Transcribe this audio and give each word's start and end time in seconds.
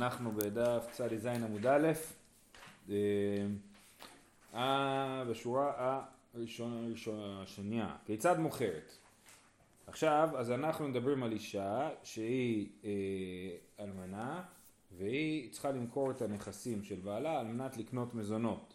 אנחנו 0.00 0.32
בדף 0.32 0.86
צ"ז 0.92 1.26
עמוד 1.26 1.66
א', 1.66 1.92
אה, 4.54 5.24
בשורה 5.30 6.02
הראשונה, 6.34 7.42
השנייה, 7.42 7.96
כיצד 8.06 8.38
מוכרת? 8.38 8.92
עכשיו, 9.86 10.28
אז 10.36 10.50
אנחנו 10.50 10.88
מדברים 10.88 11.22
על 11.22 11.32
אישה 11.32 11.90
שהיא 12.02 12.68
אה, 12.84 12.90
אלמנה 13.84 14.42
והיא 14.96 15.52
צריכה 15.52 15.70
למכור 15.70 16.10
את 16.10 16.22
הנכסים 16.22 16.82
של 16.82 17.00
בעלה 17.00 17.40
על 17.40 17.46
מנת 17.46 17.76
לקנות 17.76 18.14
מזונות. 18.14 18.74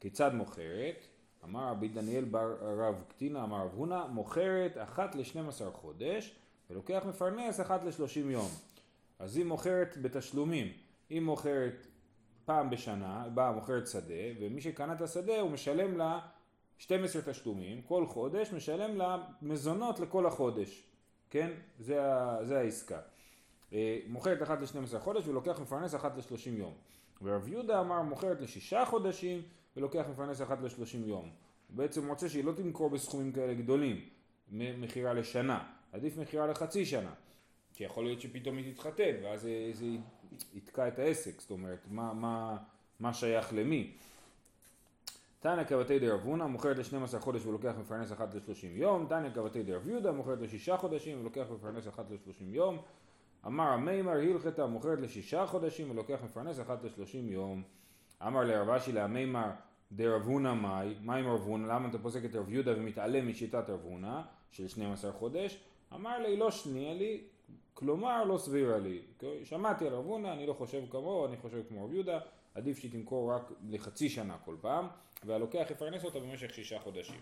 כיצד 0.00 0.34
מוכרת? 0.34 1.06
אמר 1.44 1.70
רבי 1.70 1.88
דניאל 1.88 2.24
בר 2.24 2.56
רב 2.60 3.04
קטינה, 3.08 3.44
אמר 3.44 3.64
רב 3.64 3.74
הונא, 3.74 4.06
מוכרת 4.06 4.78
אחת 4.78 5.14
לשנים 5.14 5.48
עשר 5.48 5.70
חודש 5.70 6.34
ולוקח 6.70 7.02
מפרנס 7.08 7.60
אחת 7.60 7.84
לשלושים 7.84 8.30
יום. 8.30 8.48
אז 9.18 9.36
היא 9.36 9.44
מוכרת 9.44 9.96
בתשלומים, 10.02 10.72
היא 11.10 11.20
מוכרת 11.20 11.86
פעם 12.44 12.70
בשנה, 12.70 13.28
באה 13.34 13.52
מוכרת 13.52 13.86
שדה, 13.86 14.14
ומי 14.40 14.60
שקנה 14.60 14.92
את 14.92 15.00
השדה 15.00 15.40
הוא 15.40 15.50
משלם 15.50 15.98
לה 15.98 16.20
12 16.78 17.22
תשלומים, 17.22 17.82
כל 17.82 18.06
חודש 18.06 18.52
משלם 18.52 18.96
לה 18.96 19.24
מזונות 19.42 20.00
לכל 20.00 20.26
החודש, 20.26 20.82
כן? 21.30 21.50
זה, 21.78 22.00
זה 22.42 22.58
העסקה. 22.58 23.00
אה, 23.72 23.98
מוכרת 24.06 24.42
אחת 24.42 24.58
ל-12 24.60 24.98
חודש 24.98 25.26
ולוקח 25.26 25.60
מפרנס 25.60 25.94
אחת 25.94 26.16
ל-30 26.16 26.48
יום. 26.48 26.74
ורב 27.22 27.48
יהודה 27.48 27.80
אמר 27.80 28.02
מוכרת 28.02 28.40
לשישה 28.40 28.84
חודשים 28.84 29.42
ולוקח 29.76 30.04
מפרנס 30.10 30.42
אחת 30.42 30.58
ל-30 30.60 30.96
יום. 31.06 31.30
הוא 31.68 31.76
בעצם 31.76 32.08
רוצה 32.08 32.28
שהיא 32.28 32.44
לא 32.44 32.52
תמכור 32.52 32.90
בסכומים 32.90 33.32
כאלה 33.32 33.54
גדולים, 33.54 34.00
מכירה 34.50 35.12
לשנה, 35.14 35.64
עדיף 35.92 36.16
מכירה 36.16 36.46
לחצי 36.46 36.86
שנה. 36.86 37.12
כי 37.78 37.84
יכול 37.84 38.04
להיות 38.04 38.20
שפתאום 38.20 38.56
היא 38.56 38.74
תתחתן, 38.74 39.14
ואז 39.22 39.40
זה, 39.40 39.70
זה 39.72 39.86
יתקע 40.54 40.88
את 40.88 40.98
העסק, 40.98 41.40
זאת 41.40 41.50
אומרת, 41.50 41.78
מה, 41.90 42.12
מה, 42.12 42.56
מה 43.00 43.14
שייך 43.14 43.52
למי. 43.52 43.92
תניא 45.40 45.62
קבתי 45.62 45.98
דרב 45.98 46.20
הונא 46.24 46.46
מוכרת 46.46 46.78
ל-12 46.78 47.18
חודש 47.18 47.46
ולוקח 47.46 47.74
מפרנס 47.80 48.12
אחת 48.12 48.34
ל-30 48.34 48.66
יום, 48.66 49.06
תניא 49.08 49.30
קבתי 49.30 49.62
דרב 49.62 49.88
יהודה 49.88 50.12
מוכרת 50.12 50.40
לשישה 50.40 50.76
חודשים 50.76 51.20
ולוקח 51.20 51.46
מפרנס 51.50 51.88
אחת 51.88 52.10
ל-30 52.10 52.42
יום, 52.42 52.78
אמר 53.46 53.64
המימר 53.64 54.12
הלכתה 54.12 54.66
מוכרת 54.66 54.98
לשישה 55.00 55.46
חודשים 55.46 55.90
ולוקח 55.90 56.18
מפרנס 56.24 56.60
אחת 56.60 56.84
ל-30 56.84 57.16
יום, 57.16 57.62
אמר 58.26 58.44
לרב 58.44 58.70
אשי 58.70 58.92
להמימר 58.92 59.50
דרב 59.92 60.22
הונא 60.22 60.54
מאי, 60.54 60.94
מה 61.02 61.16
עם 61.16 61.26
רב 61.26 61.40
הונא, 61.40 61.66
למה 61.72 61.88
אתה 61.88 61.98
פוסק 61.98 62.24
את 62.24 62.34
רב 62.34 62.50
יהודה 62.50 62.72
ומתעלם 62.76 63.28
משיטת 63.28 63.70
רב 63.70 63.80
הונא 63.82 64.20
של 64.50 64.68
12 64.68 65.12
חודש? 65.12 65.58
אמר 65.94 66.18
לי 66.18 66.36
לא 66.36 66.50
שנייה 66.50 66.94
לי 66.94 67.20
כלומר 67.78 68.24
לא 68.24 68.38
סבירה 68.38 68.78
לי. 68.78 69.00
שמעתי 69.44 69.86
על 69.86 69.94
רב 69.94 70.06
הונא, 70.06 70.32
אני 70.32 70.46
לא 70.46 70.52
חושב 70.52 70.82
כמוהו, 70.90 71.26
אני 71.26 71.36
חושב 71.36 71.62
כמו 71.68 71.84
רב 71.84 71.92
יהודה, 71.92 72.20
עדיף 72.54 72.78
שהיא 72.78 72.90
תמכור 72.92 73.32
רק 73.32 73.52
לחצי 73.70 74.08
שנה 74.08 74.36
כל 74.44 74.56
פעם, 74.60 74.86
והלוקח 75.24 75.66
יפרנס 75.70 76.04
אותה 76.04 76.20
במשך 76.20 76.54
שישה 76.54 76.80
חודשים. 76.80 77.20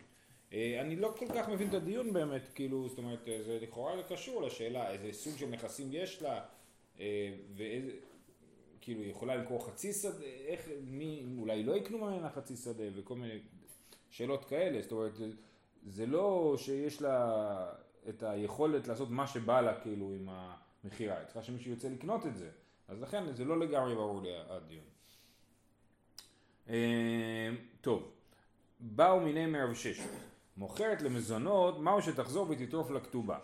אה, 0.52 0.80
אני 0.80 0.96
לא 0.96 1.14
כל 1.18 1.26
כך 1.34 1.48
מבין 1.48 1.68
את 1.68 1.74
הדיון 1.74 2.12
באמת, 2.12 2.48
כאילו, 2.54 2.88
זאת 2.88 2.98
אומרת, 2.98 3.18
זה 3.24 3.58
לכאורה 3.62 4.02
קשור 4.02 4.42
לשאלה 4.42 4.90
איזה 4.90 5.12
סוג 5.12 5.36
של 5.36 5.46
נכסים 5.46 5.88
יש 5.92 6.22
לה, 6.22 6.44
אה, 7.00 7.32
ואיזה, 7.56 7.90
כאילו, 8.80 9.02
היא 9.02 9.10
יכולה 9.10 9.36
למכור 9.36 9.66
חצי 9.66 9.92
שדה, 9.92 10.24
איך, 10.46 10.68
מי, 10.86 11.24
אולי 11.38 11.62
לא 11.62 11.76
יקנו 11.76 11.98
ממנה 11.98 12.30
חצי 12.30 12.56
שדה, 12.56 12.84
וכל 12.94 13.14
מיני 13.14 13.38
שאלות 14.10 14.44
כאלה, 14.44 14.82
זאת 14.82 14.92
אומרת, 14.92 15.12
זה 15.86 16.06
לא 16.06 16.54
שיש 16.58 17.02
לה 17.02 17.72
את 18.08 18.22
היכולת 18.22 18.88
לעשות 18.88 19.10
מה 19.10 19.26
שבא 19.26 19.60
לה 19.60 19.80
כאילו 19.80 20.12
עם 20.12 20.28
המכירה, 20.84 21.18
היא 21.18 21.24
צריכה 21.24 21.42
שמישהו 21.42 21.70
יוצא 21.70 21.88
לקנות 21.88 22.26
את 22.26 22.36
זה, 22.36 22.50
אז 22.88 23.02
לכן 23.02 23.32
זה 23.32 23.44
לא 23.44 23.58
לגמרי 23.60 23.94
ברור 23.94 24.22
לי 24.22 24.30
הדיון. 24.48 24.84
אה, 26.68 27.50
טוב, 27.80 28.10
באו 28.80 29.20
מיני 29.20 29.46
מרב 29.46 29.74
שש, 29.74 30.00
מוכרת 30.56 31.02
למזונות, 31.02 31.78
מהו 31.78 32.02
שתחזור 32.02 32.46
ותטרוף 32.50 32.90
לכתובה. 32.90 33.38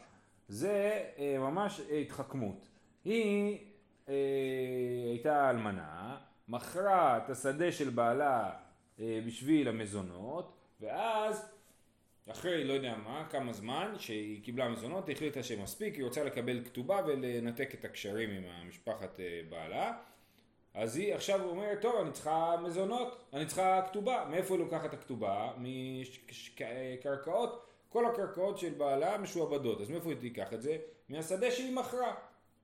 זה 0.49 1.05
אה, 1.19 1.37
ממש 1.39 1.81
התחכמות. 1.81 2.67
היא 3.05 3.59
אה, 4.09 4.15
הייתה 5.11 5.51
אלמנה, 5.51 6.17
מכרה 6.49 7.17
את 7.17 7.31
השדה 7.31 7.73
של 7.73 7.91
בעלה 7.91 8.51
אה, 9.01 9.21
בשביל 9.27 9.69
המזונות, 9.69 10.53
ואז 10.81 11.53
אחרי 12.31 12.65
לא 12.65 12.73
יודע 12.73 12.97
מה, 12.97 13.25
כמה 13.31 13.53
זמן 13.53 13.95
שהיא 13.99 14.43
קיבלה 14.43 14.69
מזונות, 14.69 15.09
היא 15.09 15.17
החליטה 15.17 15.43
שמספיק, 15.43 15.95
היא 15.95 16.05
רוצה 16.05 16.25
לקבל 16.25 16.65
כתובה 16.65 17.01
ולנתק 17.07 17.75
את 17.75 17.85
הקשרים 17.85 18.31
עם 18.31 18.45
המשפחת 18.47 19.21
אה, 19.21 19.41
בעלה. 19.49 19.93
אז 20.75 20.97
היא 20.97 21.15
עכשיו 21.15 21.45
אומרת, 21.45 21.81
טוב, 21.81 22.01
אני 22.01 22.13
צריכה 22.13 22.57
מזונות, 22.63 23.25
אני 23.33 23.47
צריכה 23.47 23.83
כתובה. 23.89 24.27
מאיפה 24.31 24.55
היא 24.55 24.65
לוקחת 24.65 24.95
הכתובה? 24.95 25.53
מקרקעות. 25.59 27.67
כל 27.89 28.07
הקרקעות 28.07 28.59
של 28.59 28.75
בעלה 28.75 29.19
משועבדות. 29.19 29.81
אז 29.81 29.91
מאיפה 29.91 30.11
היא 30.11 30.19
תיקח 30.19 30.53
את 30.53 30.63
זה? 30.63 30.77
מהשדה 31.09 31.51
שהיא 31.51 31.77
מכרה. 31.77 32.15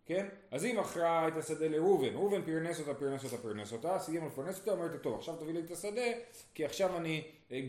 כן? 0.08 0.26
אז 0.50 0.64
היא 0.64 0.78
מכרה 0.78 1.28
את 1.28 1.36
השדה 1.36 1.68
לראובן, 1.68 2.08
ראובן 2.14 2.42
פרנס 2.42 2.80
אותה, 2.80 2.94
פרנס 2.94 3.24
אותה, 3.24 3.36
פרנס 3.36 3.72
אותה, 3.72 3.98
סיים 3.98 4.26
לפרנס 4.26 4.58
אותה, 4.60 4.70
אומרת 4.70 5.02
טוב 5.02 5.18
עכשיו 5.18 5.36
תביא 5.36 5.54
לי 5.54 5.60
את 5.60 5.70
השדה 5.70 6.06
כי 6.54 6.64
עכשיו 6.64 6.96
אני 6.96 7.24
אה, 7.52 7.60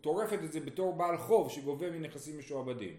טורפת 0.00 0.38
את 0.44 0.52
זה 0.52 0.60
בתור 0.60 0.96
בעל 0.96 1.16
חוב 1.16 1.50
שגובה 1.50 1.90
מנכסים 1.90 2.38
משועבדים. 2.38 2.96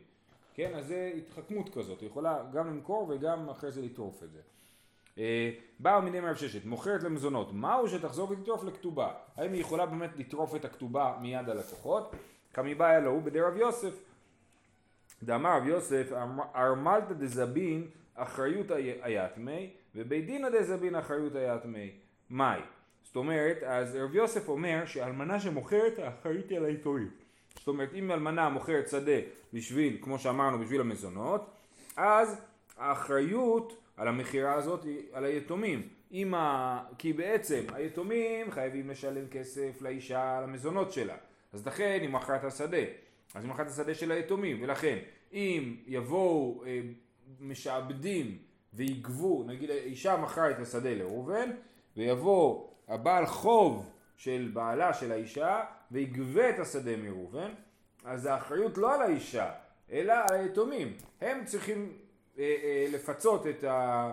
כן? 0.53 0.75
אז 0.75 0.87
זה 0.87 1.11
התחכמות 1.17 1.69
כזאת, 1.73 2.01
היא 2.01 2.09
יכולה 2.09 2.43
גם 2.53 2.67
למכור 2.67 3.09
וגם 3.09 3.49
אחרי 3.49 3.71
זה 3.71 3.81
לטרוף 3.81 4.23
את 4.23 4.31
זה. 4.31 4.39
אה, 5.17 5.51
באו 5.79 6.01
מיני 6.01 6.19
מרב 6.19 6.35
ששת, 6.35 6.65
מוכרת 6.65 7.03
למזונות, 7.03 7.53
מהו 7.53 7.87
שתחזור 7.89 8.31
ותטרוף 8.31 8.63
לכתובה? 8.63 9.13
האם 9.35 9.53
היא 9.53 9.61
יכולה 9.61 9.85
באמת 9.85 10.09
לטרוף 10.17 10.55
את 10.55 10.65
הכתובה 10.65 11.17
מיד 11.21 11.49
הלקוחות? 11.49 12.15
כמיבעיה 12.53 12.99
לו 12.99 13.21
בדרב 13.21 13.57
יוסף. 13.57 13.93
דאמר 15.23 15.57
רב 15.57 15.67
יוסף, 15.67 16.11
ארמלתא 16.55 17.13
דזבין 17.13 17.87
אחריות 18.17 18.71
היתמי, 19.01 19.69
ובית 19.95 20.25
דינא 20.25 20.49
דזבין 20.49 20.95
אחריות 20.95 21.35
היתמי. 21.35 21.91
מאי? 22.29 22.59
זאת 23.03 23.15
אומרת, 23.15 23.63
אז 23.63 23.95
רב 23.95 24.15
יוסף 24.15 24.49
אומר 24.49 24.85
שאלמנה 24.85 25.39
שמוכרת 25.39 25.99
האחריות 25.99 26.49
היא 26.49 26.57
על 26.57 26.65
היתומים. 26.65 27.09
זאת 27.59 27.67
אומרת, 27.67 27.93
אם 27.93 28.11
אלמנה 28.11 28.49
מוכרת 28.49 28.87
שדה 28.87 29.19
בשביל, 29.53 29.97
כמו 30.01 30.19
שאמרנו, 30.19 30.59
בשביל 30.59 30.81
המזונות, 30.81 31.49
אז 31.97 32.41
האחריות 32.77 33.83
על 33.97 34.07
המכירה 34.07 34.53
הזאת 34.53 34.83
היא 34.83 34.99
על 35.13 35.25
היתומים. 35.25 35.87
ה... 36.33 36.79
כי 36.97 37.13
בעצם 37.13 37.63
היתומים 37.73 38.51
חייבים 38.51 38.89
לשלם 38.89 39.27
כסף 39.27 39.81
לאישה 39.81 40.37
על 40.37 40.43
המזונות 40.43 40.91
שלה. 40.91 41.15
אז 41.53 41.67
לכן 41.67 41.99
היא 42.01 42.09
מכרה 42.09 42.35
את 42.35 42.43
השדה. 42.43 42.83
אז 43.35 43.43
היא 43.43 43.51
מכרה 43.51 43.65
את 43.65 43.71
השדה 43.71 43.93
של 43.93 44.11
היתומים, 44.11 44.57
ולכן 44.61 44.97
אם 45.33 45.75
יבואו 45.87 46.63
אה, 46.65 46.79
משעבדים 47.39 48.37
ויגבו, 48.73 49.43
נגיד 49.43 49.69
אישה 49.69 50.17
מכרה 50.17 50.51
את 50.51 50.59
השדה 50.59 50.93
לראובן, 50.93 51.49
ויבוא 51.97 52.67
הבעל 52.87 53.25
חוב 53.25 53.91
של 54.17 54.51
בעלה 54.53 54.93
של 54.93 55.11
האישה 55.11 55.63
ויגבה 55.91 56.49
את 56.49 56.59
השדה 56.59 56.97
מראובן, 56.97 57.51
אז 58.05 58.25
האחריות 58.25 58.77
לא 58.77 58.95
על 58.95 59.01
האישה, 59.01 59.51
אלא 59.91 60.13
על 60.13 60.35
היתומים. 60.35 60.97
הם 61.21 61.45
צריכים 61.45 61.97
אה, 62.37 62.43
אה, 62.43 62.87
לפצות 62.91 63.47
את, 63.47 63.63
ה, 63.63 64.11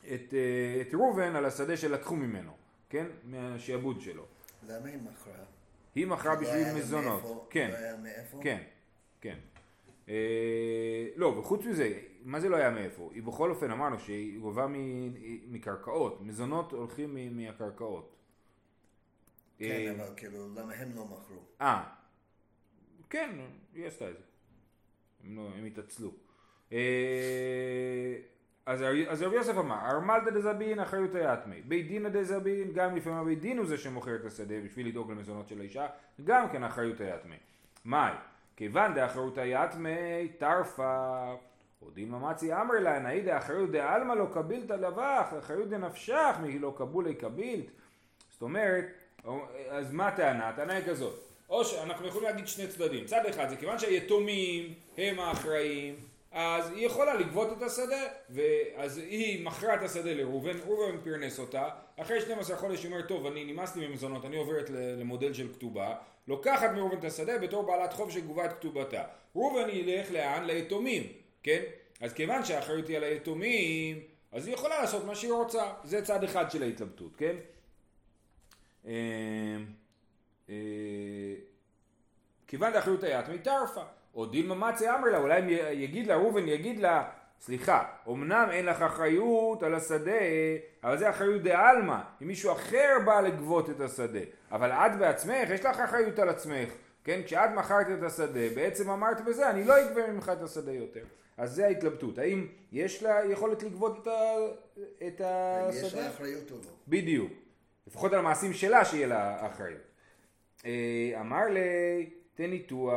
את, 0.00 0.34
אה, 0.34 0.80
את 0.80 0.94
ראובן 0.94 1.36
על 1.36 1.44
השדה 1.44 1.76
שלקחו 1.76 2.16
ממנו, 2.16 2.52
כן? 2.88 3.06
מהשעבוד 3.24 4.00
שלו. 4.00 4.24
למה 4.68 4.88
היא 4.88 4.98
מכרה? 4.98 5.44
היא 5.94 6.06
מכרה 6.06 6.36
בשביל 6.36 6.74
מזונות. 6.76 7.46
כן. 7.50 7.70
לא 7.72 7.76
היה 7.76 7.96
מאיפה? 7.96 8.38
כן, 8.42 8.62
כן. 9.20 9.38
אה, 10.10 11.06
לא, 11.16 11.26
וחוץ 11.26 11.66
מזה, 11.66 11.98
מה 12.24 12.40
זה 12.40 12.48
לא 12.48 12.56
היה 12.56 12.70
מאיפה? 12.70 13.10
היא 13.14 13.22
בכל 13.22 13.50
אופן 13.50 13.70
אמרנו 13.70 13.98
שהיא 13.98 14.40
גובה 14.40 14.66
מקרקעות, 15.48 16.20
מזונות 16.20 16.72
הולכים 16.72 17.36
מהקרקעות. 17.36 18.16
כן, 19.58 19.64
אה, 19.64 19.92
אבל 19.92 20.14
כאילו, 20.16 20.48
למה 20.54 20.74
הם 20.74 20.96
לא 20.96 21.04
מכרו? 21.04 21.42
אה, 21.60 21.82
כן, 23.10 23.30
היא 23.74 23.86
עשתה 23.86 24.10
את 24.10 24.16
זה. 24.16 24.24
הם, 25.24 25.36
לא, 25.36 25.48
הם 25.58 25.64
התעצלו. 25.64 26.12
אה, 26.72 28.16
אז, 28.66 28.84
אז 29.08 29.22
רבי 29.22 29.36
יוסף 29.36 29.56
אמר, 29.58 29.78
ארמלתא 29.90 30.30
דזבין 30.30 30.80
אחריות 30.80 31.14
היתמי, 31.14 31.62
בית 31.62 31.88
דינא 31.88 32.08
דזבין, 32.08 32.72
גם 32.72 32.96
לפעמים 32.96 33.18
הבית 33.18 33.40
דין 33.40 33.58
הוא 33.58 33.66
זה 33.66 33.78
שמוכר 33.78 34.16
את 34.16 34.24
השדה 34.24 34.60
בשביל 34.60 34.88
לדאוג 34.88 35.10
למזונות 35.10 35.48
של 35.48 35.60
האישה, 35.60 35.86
גם 36.24 36.48
כן 36.52 36.64
אחריות 36.64 37.00
היתמי. 37.00 37.36
מאי? 37.84 38.12
כיוון 38.60 38.94
דאחרותא 38.94 39.40
יתמי 39.40 40.28
טרפה 40.38 41.34
עודין 41.80 42.10
ממצי 42.10 42.54
אמר 42.54 42.74
לה 42.74 42.98
נאי 42.98 43.20
דאחריות 43.22 43.70
דעלמא 43.70 44.12
לא 44.12 44.26
קבילתא 44.32 44.72
לבך 44.72 45.32
אחריות 45.38 45.68
דנפשך 45.68 46.36
מי 46.42 46.58
לא 46.58 46.74
קבולי 46.76 47.14
קבילת 47.14 47.64
זאת 48.30 48.42
אומרת 48.42 48.84
אז 49.70 49.92
מה 49.92 50.08
הטענה? 50.08 50.48
הטענה 50.48 50.72
היא 50.72 50.84
כזאת. 50.86 51.14
או 51.48 51.64
שאנחנו 51.64 52.06
יכולים 52.06 52.28
להגיד 52.28 52.48
שני 52.48 52.68
צדדים. 52.68 53.04
צד 53.04 53.26
אחד 53.26 53.48
זה 53.48 53.56
כיוון 53.56 53.78
שהיתומים 53.78 54.74
הם 54.98 55.20
האחראים 55.20 55.96
אז 56.32 56.70
היא 56.70 56.86
יכולה 56.86 57.14
לגבות 57.14 57.48
את 57.56 57.62
השדה, 57.62 58.06
ואז 58.30 58.98
היא 58.98 59.44
מכרה 59.44 59.74
את 59.74 59.82
השדה 59.82 60.14
לראובן, 60.14 60.58
ראובן 60.66 61.00
פרנס 61.04 61.38
אותה, 61.38 61.68
אחרי 61.96 62.20
12 62.20 62.56
חודש 62.56 62.82
היא 62.84 62.92
אומרת, 62.92 63.08
טוב, 63.08 63.26
אני 63.26 63.44
נמאס 63.44 63.76
לי 63.76 63.86
ממזונות, 63.86 64.24
אני 64.24 64.36
עוברת 64.36 64.70
למודל 64.70 65.32
של 65.32 65.52
כתובה, 65.52 65.94
לוקחת 66.28 66.70
מראובן 66.70 66.98
את 66.98 67.04
השדה 67.04 67.38
בתור 67.38 67.62
בעלת 67.62 67.92
חוב 67.92 68.10
שגובה 68.10 68.44
את 68.44 68.52
כתובתה. 68.52 69.04
ראובן 69.36 69.68
ילך 69.70 70.10
לאן? 70.10 70.44
ליתומים, 70.44 71.12
כן? 71.42 71.62
אז 72.00 72.12
כיוון 72.12 72.44
שהאחריות 72.44 72.88
היא 72.88 72.96
על 72.96 73.04
היתומים, 73.04 74.00
אז 74.32 74.46
היא 74.46 74.54
יכולה 74.54 74.80
לעשות 74.80 75.04
מה 75.04 75.14
שהיא 75.14 75.32
רוצה, 75.32 75.72
זה 75.84 76.02
צד 76.02 76.24
אחד 76.24 76.50
של 76.50 76.62
ההתלבטות, 76.62 77.16
כן? 77.16 77.36
אה, 78.86 78.92
אה, 80.48 80.54
כיוון 82.46 82.72
דאחריות 82.72 83.04
היית 83.04 83.28
מטרפה, 83.28 83.82
או 84.14 84.26
דילמה 84.26 84.54
מצי 84.54 84.90
אמר 84.90 85.08
לה, 85.08 85.18
אולי 85.18 85.38
יגיד 85.72 86.06
לה, 86.06 86.16
ראובן 86.16 86.48
יגיד 86.48 86.78
לה, 86.78 87.08
סליחה, 87.40 87.84
אמנם 88.08 88.48
אין 88.50 88.66
לך 88.66 88.82
אחריות 88.82 89.62
על 89.62 89.74
השדה, 89.74 90.20
אבל 90.84 90.98
זה 90.98 91.10
אחריות 91.10 91.42
דה 91.42 91.68
עלמא, 91.68 91.98
אם 92.22 92.26
מישהו 92.26 92.52
אחר 92.52 92.96
בא 93.04 93.20
לגבות 93.20 93.70
את 93.70 93.80
השדה, 93.80 94.20
אבל 94.52 94.72
את 94.72 94.98
בעצמך, 94.98 95.50
יש 95.50 95.64
לך 95.64 95.80
אחריות 95.80 96.18
על 96.18 96.28
עצמך, 96.28 96.68
כן, 97.04 97.20
כשאת 97.24 97.50
מכרת 97.56 97.86
את 97.98 98.02
השדה, 98.02 98.48
בעצם 98.54 98.90
אמרת 98.90 99.24
בזה, 99.24 99.50
אני 99.50 99.64
לא 99.64 99.80
אגבה 99.80 100.12
ממך 100.12 100.32
את 100.38 100.42
השדה 100.42 100.72
יותר. 100.72 101.04
אז 101.36 101.52
זה 101.52 101.66
ההתלבטות, 101.66 102.18
האם 102.18 102.46
יש 102.72 103.02
לה 103.02 103.24
יכולת 103.24 103.62
לגבות 103.62 103.98
את, 104.02 104.06
ה, 104.06 104.20
את 105.06 105.20
השדה? 105.24 105.86
יש 105.86 105.94
לה 105.94 106.08
אחריות 106.08 106.50
או 106.50 106.56
לא? 106.56 106.70
בדיוק, 106.88 107.32
לפחות 107.86 108.12
על 108.12 108.18
המעשים 108.18 108.52
שלה 108.52 108.84
שיהיה 108.84 109.06
לה 109.06 109.46
אחריות. 109.46 109.82
אה, 110.66 111.20
אמר 111.20 111.44
לי, 111.44 112.10
תניתוח 112.34 112.94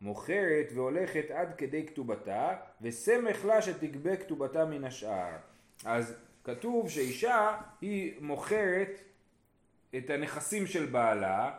מוכרת 0.00 0.66
והולכת 0.74 1.30
עד 1.30 1.54
כדי 1.58 1.86
כתובתה, 1.86 2.56
וסמך 2.82 3.44
לה 3.44 3.62
שתגבה 3.62 4.16
כתובתה 4.16 4.64
מן 4.64 4.84
השאר. 4.84 5.36
אז 5.84 6.14
כתוב 6.44 6.90
שאישה 6.90 7.56
היא 7.80 8.14
מוכרת 8.20 9.00
את 9.96 10.10
הנכסים 10.10 10.66
של 10.66 10.86
בעלה 10.86 11.50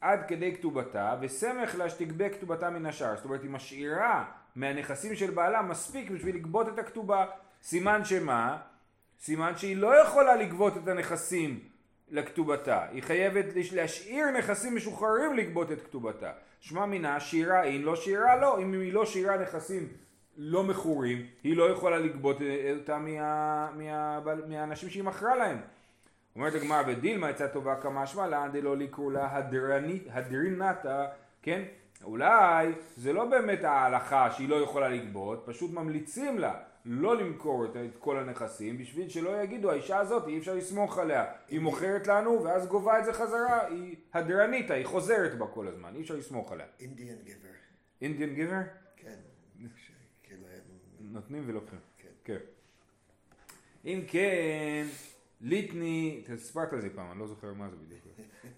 עד 0.00 0.20
כדי 0.28 0.54
כתובתה, 0.54 1.16
וסמך 1.20 1.74
לה 1.74 1.90
שתגבה 1.90 2.28
כתובתה 2.28 2.70
מן 2.70 2.86
השאר. 2.86 3.16
זאת 3.16 3.24
אומרת, 3.24 3.42
היא 3.42 3.50
משאירה 3.50 4.24
מהנכסים 4.56 5.14
של 5.14 5.30
בעלה 5.30 5.62
מספיק 5.62 6.10
בשביל 6.10 6.36
לגבות 6.36 6.68
את 6.68 6.78
הכתובה. 6.78 7.26
סימן 7.62 8.04
שמה? 8.04 8.58
סימן 9.20 9.56
שהיא 9.56 9.76
לא 9.76 10.00
יכולה 10.02 10.36
לגבות 10.36 10.76
את 10.76 10.88
הנכסים 10.88 11.60
לכתובתה. 12.10 12.86
היא 12.92 13.02
חייבת 13.02 13.44
להשאיר 13.72 14.30
נכסים 14.30 14.76
משוחררים 14.76 15.36
לגבות 15.36 15.72
את 15.72 15.80
כתובתה. 15.80 16.32
שמע 16.60 16.86
מינה 16.86 17.20
שירה 17.20 17.62
אין, 17.62 17.82
לא 17.82 17.96
שירה 17.96 18.36
לא. 18.36 18.58
אם 18.58 18.72
היא 18.72 18.92
לא 18.92 19.06
שירה 19.06 19.36
נכסים 19.36 19.88
לא 20.36 20.64
מכורים, 20.64 21.26
היא 21.42 21.56
לא 21.56 21.70
יכולה 21.70 21.98
לגבות 21.98 22.36
אותה 22.78 22.98
מה, 22.98 23.70
מה, 23.74 24.20
מהאנשים 24.48 24.90
שהיא 24.90 25.04
מכרה 25.04 25.36
להם. 25.36 25.60
אומרת 26.36 26.54
הגמרא 26.54 26.82
ודילמה 26.86 27.30
יצאה 27.30 27.48
טובה 27.48 27.74
כמה 27.80 28.06
שמע 28.06 28.26
לאן 28.26 28.52
דלא 28.52 28.76
לקרוא 28.76 29.12
לה 29.12 29.36
הדרינתה, 30.12 31.06
כן? 31.42 31.62
אולי 32.04 32.72
זה 32.96 33.12
לא 33.12 33.24
באמת 33.24 33.64
ההלכה 33.64 34.30
שהיא 34.30 34.48
לא 34.48 34.56
יכולה 34.56 34.88
לגבות, 34.88 35.42
פשוט 35.46 35.70
ממליצים 35.72 36.38
לה 36.38 36.54
לא 36.88 37.16
למכור 37.16 37.64
את, 37.64 37.70
כל 37.98 38.18
הנכסים 38.18 38.78
בשביל 38.78 39.08
שלא 39.08 39.42
יגידו 39.42 39.70
האישה 39.70 39.98
הזאת 39.98 40.28
אי 40.28 40.38
אפשר 40.38 40.54
לסמוך 40.54 40.98
עליה 40.98 41.24
היא 41.48 41.60
מוכרת 41.60 42.06
לנו 42.06 42.44
ואז 42.44 42.66
גובה 42.66 42.98
את 42.98 43.04
זה 43.04 43.12
חזרה 43.12 43.66
היא 43.66 43.96
הדרנית 44.14 44.70
היא 44.70 44.86
חוזרת 44.86 45.38
בה 45.38 45.46
כל 45.46 45.68
הזמן 45.68 45.94
אי 45.96 46.00
אפשר 46.00 46.16
לסמוך 46.16 46.52
עליה 46.52 46.66
אינדיאן 46.80 47.16
גבר 47.24 47.48
אינדיאן 48.00 48.34
גבר? 48.34 48.60
כן 48.96 49.16
כאילו, 50.22 50.42
נותנים 51.00 51.42
ולוקחים 51.46 51.78
כן. 51.98 52.08
כן 52.24 52.38
אם 53.86 54.00
כן 54.08 54.86
ליטני, 55.40 56.24
סיפרת 56.36 56.72
על 56.72 56.80
זה 56.80 56.88
פעם, 56.94 57.10
אני 57.10 57.18
לא 57.18 57.26
זוכר 57.26 57.52
מה 57.52 57.68
זה 57.68 57.76
בדיוק. 57.76 58.02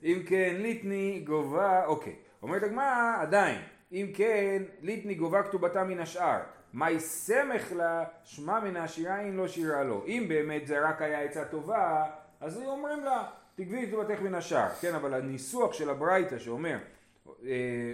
אם 0.05 0.23
כן, 0.27 0.57
ליטני 0.59 1.23
גובה, 1.27 1.87
אוקיי. 1.87 2.17
אומרת 2.43 2.63
הגמרא, 2.63 3.17
עדיין. 3.21 3.61
אם 3.93 4.11
כן, 4.15 4.63
ליטני 4.81 5.15
גובה 5.15 5.43
כתובתה 5.43 5.85
מן 5.85 6.01
השאר. 6.01 6.41
מהי 6.73 7.01
סמך 7.01 7.73
לה, 7.73 8.05
שמע 8.25 8.61
מן 8.61 8.77
השירה 8.77 9.21
אם 9.21 9.37
לא 9.37 9.49
שירה 9.49 9.83
לו. 9.83 10.05
אם 10.07 10.25
באמת 10.29 10.67
זה 10.67 10.89
רק 10.89 11.03
היה 11.03 11.21
עצה 11.21 11.45
טובה, 11.45 12.05
אז 12.41 12.63
אומרים 12.67 13.05
לה, 13.05 13.25
תגבי 13.55 13.87
כתובתך 13.87 14.21
מן 14.21 14.35
השאר. 14.35 14.69
כן, 14.81 14.95
אבל 14.95 15.15
הניסוח 15.15 15.73
של 15.73 15.91
הברייתא 15.91 16.39
שאומר, 16.39 16.79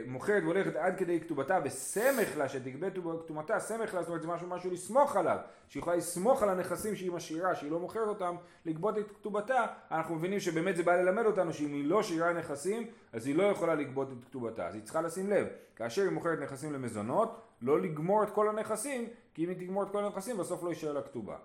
מוכרת 0.07 0.43
והולכת 0.43 0.77
עד 0.77 0.99
כדי 0.99 1.21
כתובתה 1.21 1.59
וסמך 1.65 2.37
לה 2.37 2.49
שתגבה 2.49 2.91
כתובתה, 2.91 3.61
סמך 3.61 3.95
לה 3.95 4.03
זאת 4.03 4.09
אומרת 4.09 4.23
זה 4.23 4.29
משהו 4.29 4.49
משהו 4.49 4.71
לסמוך 4.71 5.17
עליו, 5.17 5.39
שהיא 5.69 5.81
יכולה 5.81 5.97
לסמוך 5.97 6.43
על 6.43 6.49
הנכסים 6.49 6.97
שהיא 6.97 7.13
משאירה, 7.13 7.55
שהיא 7.55 7.71
לא 7.71 7.81
מוכרת 7.81 8.09
אותם, 8.09 8.37
לגבות 8.67 8.99
את 8.99 9.11
כתובתה, 9.11 9.67
אנחנו 9.91 10.15
מבינים 10.15 10.41
שבאמת 10.41 10.77
זה 10.77 10.83
בא 10.83 10.97
ללמד 10.97 11.27
אותנו 11.27 11.53
שאם 11.53 11.73
היא 11.73 11.85
לא 11.85 12.03
שאירה 12.03 12.33
נכסים 12.33 12.87
אז 13.13 13.27
היא 13.27 13.35
לא 13.35 13.43
יכולה 13.43 13.75
לגבות 13.75 14.09
את 14.13 14.25
כתובתה, 14.25 14.69
אז 14.69 14.75
היא 14.75 14.83
צריכה 14.83 15.01
לשים 15.01 15.31
לב, 15.31 15.47
כאשר 15.77 16.03
היא 16.03 16.11
מוכרת 16.11 16.39
נכסים 16.39 16.73
למזונות, 16.73 17.41
לא 17.63 17.81
לגמור 17.81 18.23
את 18.23 18.31
כל 18.31 18.49
הנכסים, 18.49 19.09
כי 19.35 19.45
אם 19.45 19.49
היא 19.49 19.57
תגמור 19.57 19.83
את 19.83 19.91
כל 19.91 20.05
הנכסים 20.05 20.37
בסוף 20.37 20.63
לא 20.63 20.69
יישאר 20.69 20.93
לה 20.93 21.03
כתובה. 21.03 21.37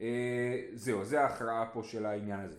אה, 0.00 0.06
זהו, 0.72 1.04
זה 1.04 1.20
ההכרעה 1.20 1.66
פה 1.72 1.82
של 1.82 2.06
העניין 2.06 2.40
הזה. 2.40 2.58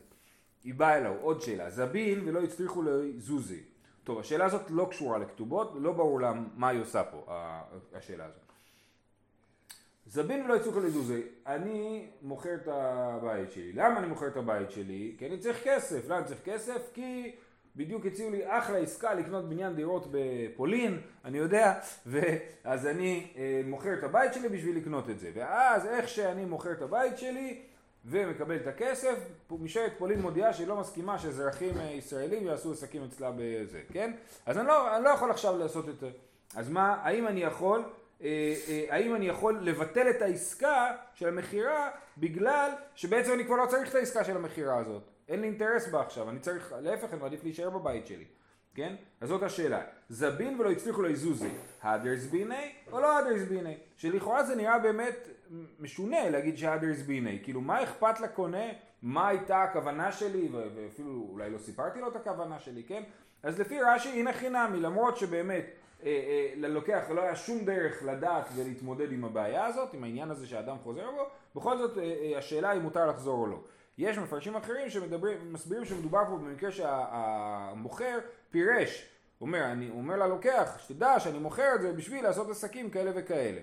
היא 0.63 0.73
באה 0.73 0.97
אליו, 0.97 1.13
עוד 1.21 1.41
שאלה, 1.41 1.69
זבין 1.69 2.21
ולא 2.25 2.43
הצליחו 2.43 2.81
לזוזי 2.81 3.63
טוב, 4.05 4.19
השאלה 4.19 4.45
הזאת 4.45 4.61
לא 4.69 4.87
קשורה 4.89 5.17
לכתובות, 5.17 5.73
לא 5.75 5.91
ברור 5.91 6.19
לה 6.19 6.33
מה 6.55 6.69
היא 6.69 6.81
עושה 6.81 7.03
פה, 7.03 7.25
השאלה 7.93 8.25
הזאת. 8.25 8.39
זבין 10.05 10.45
ולא 10.45 10.55
יצאו 10.55 10.79
לזוזי, 10.79 11.21
אני 11.47 12.07
מוכר 12.21 12.55
את 12.55 12.67
הבית 12.67 13.51
שלי. 13.51 13.73
למה 13.73 13.99
אני 13.99 14.07
מוכר 14.07 14.27
את 14.27 14.37
הבית 14.37 14.71
שלי? 14.71 15.15
כי 15.17 15.27
אני 15.27 15.37
צריך 15.37 15.63
כסף. 15.63 16.05
למה 16.05 16.17
אני 16.17 16.25
צריך 16.25 16.41
כסף? 16.45 16.89
כי 16.93 17.35
בדיוק 17.75 18.05
הציעו 18.05 18.31
לי 18.31 18.57
אחלה 18.57 18.77
עסקה 18.77 19.13
לקנות 19.13 19.49
בניין 19.49 19.75
דירות 19.75 20.07
בפולין, 20.11 21.01
אני 21.25 21.37
יודע, 21.37 21.79
ואז 22.05 22.87
אני 22.87 23.27
אה, 23.35 23.61
מוכר 23.65 23.93
את 23.93 24.03
הבית 24.03 24.33
שלי 24.33 24.49
בשביל 24.49 24.77
לקנות 24.77 25.09
את 25.09 25.19
זה. 25.19 25.31
ואז 25.33 25.85
איך 25.85 26.09
שאני 26.09 26.45
מוכר 26.45 26.71
את 26.71 26.81
הבית 26.81 27.17
שלי, 27.17 27.61
ומקבל 28.05 28.55
את 28.55 28.67
הכסף, 28.67 29.15
משלת 29.51 29.93
פולין 29.97 30.21
מודיעה 30.21 30.53
שהיא 30.53 30.67
לא 30.67 30.75
מסכימה 30.75 31.19
שאזרחים 31.19 31.77
אה, 31.77 31.91
ישראלים 31.91 32.47
יעשו 32.47 32.71
עסקים 32.71 33.03
אצלה 33.03 33.31
בזה, 33.37 33.81
כן? 33.93 34.11
אז 34.45 34.57
אני 34.57 34.67
לא, 34.67 34.95
אני 34.95 35.03
לא 35.03 35.09
יכול 35.09 35.31
עכשיו 35.31 35.57
לעשות 35.57 35.89
את 35.89 35.99
זה. 35.99 36.09
אז 36.55 36.69
מה, 36.69 36.95
האם 37.03 37.27
אני 37.27 37.43
יכול, 37.43 37.83
אה, 38.23 38.55
אה, 38.67 38.85
האם 38.89 39.15
אני 39.15 39.27
יכול 39.27 39.59
לבטל 39.61 40.09
את 40.09 40.21
העסקה 40.21 40.95
של 41.13 41.27
המכירה 41.27 41.89
בגלל 42.17 42.71
שבעצם 42.95 43.33
אני 43.33 43.45
כבר 43.45 43.55
לא 43.55 43.65
צריך 43.65 43.89
את 43.89 43.95
העסקה 43.95 44.23
של 44.23 44.35
המכירה 44.35 44.77
הזאת. 44.77 45.03
אין 45.29 45.41
לי 45.41 45.47
אינטרס 45.47 45.87
בה 45.87 46.01
עכשיו, 46.01 46.29
אני 46.29 46.39
צריך, 46.39 46.73
להפך, 46.81 47.13
אני 47.13 47.21
מעדיף 47.21 47.43
להישאר 47.43 47.69
בבית 47.69 48.07
שלי. 48.07 48.25
כן? 48.75 48.95
אז 49.21 49.29
זאת 49.29 49.43
השאלה. 49.43 49.81
זבין 50.09 50.59
ולא 50.59 50.71
הצליחו 50.71 51.01
ליזוזי. 51.01 51.49
הדרס 51.83 52.25
ביני 52.25 52.71
או 52.91 52.99
לא 52.99 53.17
הדרס 53.17 53.47
ביני? 53.47 53.77
שלכאורה 53.97 54.43
זה 54.43 54.55
נראה 54.55 54.79
באמת 54.79 55.27
משונה 55.79 56.29
להגיד 56.29 56.57
שהדרס 56.57 57.01
ביני. 57.01 57.39
כאילו 57.43 57.61
מה 57.61 57.83
אכפת 57.83 58.19
לקונה 58.19 58.65
מה 59.01 59.27
הייתה 59.27 59.63
הכוונה 59.63 60.11
שלי 60.11 60.49
ואפילו 60.51 61.27
אולי 61.31 61.49
לא 61.49 61.57
סיפרתי 61.57 61.99
לו 61.99 62.07
את 62.07 62.15
הכוונה 62.15 62.59
שלי, 62.59 62.83
כן? 62.83 63.03
אז 63.43 63.59
לפי 63.59 63.81
רש"י 63.81 64.09
הנה 64.09 64.33
חינמי 64.33 64.79
למרות 64.79 65.17
שבאמת 65.17 65.65
אה, 66.03 66.09
אה, 66.09 66.53
ללוקח 66.55 67.03
לא 67.09 67.21
היה 67.21 67.35
שום 67.35 67.65
דרך 67.65 68.03
לדעת 68.03 68.47
ולהתמודד 68.55 69.11
עם 69.11 69.25
הבעיה 69.25 69.65
הזאת, 69.65 69.93
עם 69.93 70.03
העניין 70.03 70.31
הזה 70.31 70.47
שהאדם 70.47 70.77
חוזר 70.83 71.11
בו, 71.11 71.27
בכל 71.55 71.77
זאת 71.77 71.97
אה, 71.97 72.03
אה, 72.03 72.37
השאלה 72.37 72.73
אם 72.73 72.81
מותר 72.81 73.07
לחזור 73.07 73.41
או 73.41 73.47
לא. 73.47 73.59
יש 73.97 74.17
מפרשים 74.17 74.55
אחרים 74.55 74.89
שמסבירים 74.89 75.85
שמדובר 75.85 76.25
פה 76.29 76.37
במקרה 76.37 76.71
שהמוכר 76.71 78.19
פירש, 78.49 79.09
אומר, 79.41 79.65
אני 79.71 79.89
אומר 79.89 80.15
ללוקח, 80.15 80.77
שתדע 80.79 81.19
שאני 81.19 81.39
מוכר 81.39 81.75
את 81.75 81.81
זה 81.81 81.93
בשביל 81.93 82.23
לעשות 82.23 82.49
עסקים 82.49 82.89
כאלה 82.89 83.11
וכאלה, 83.15 83.61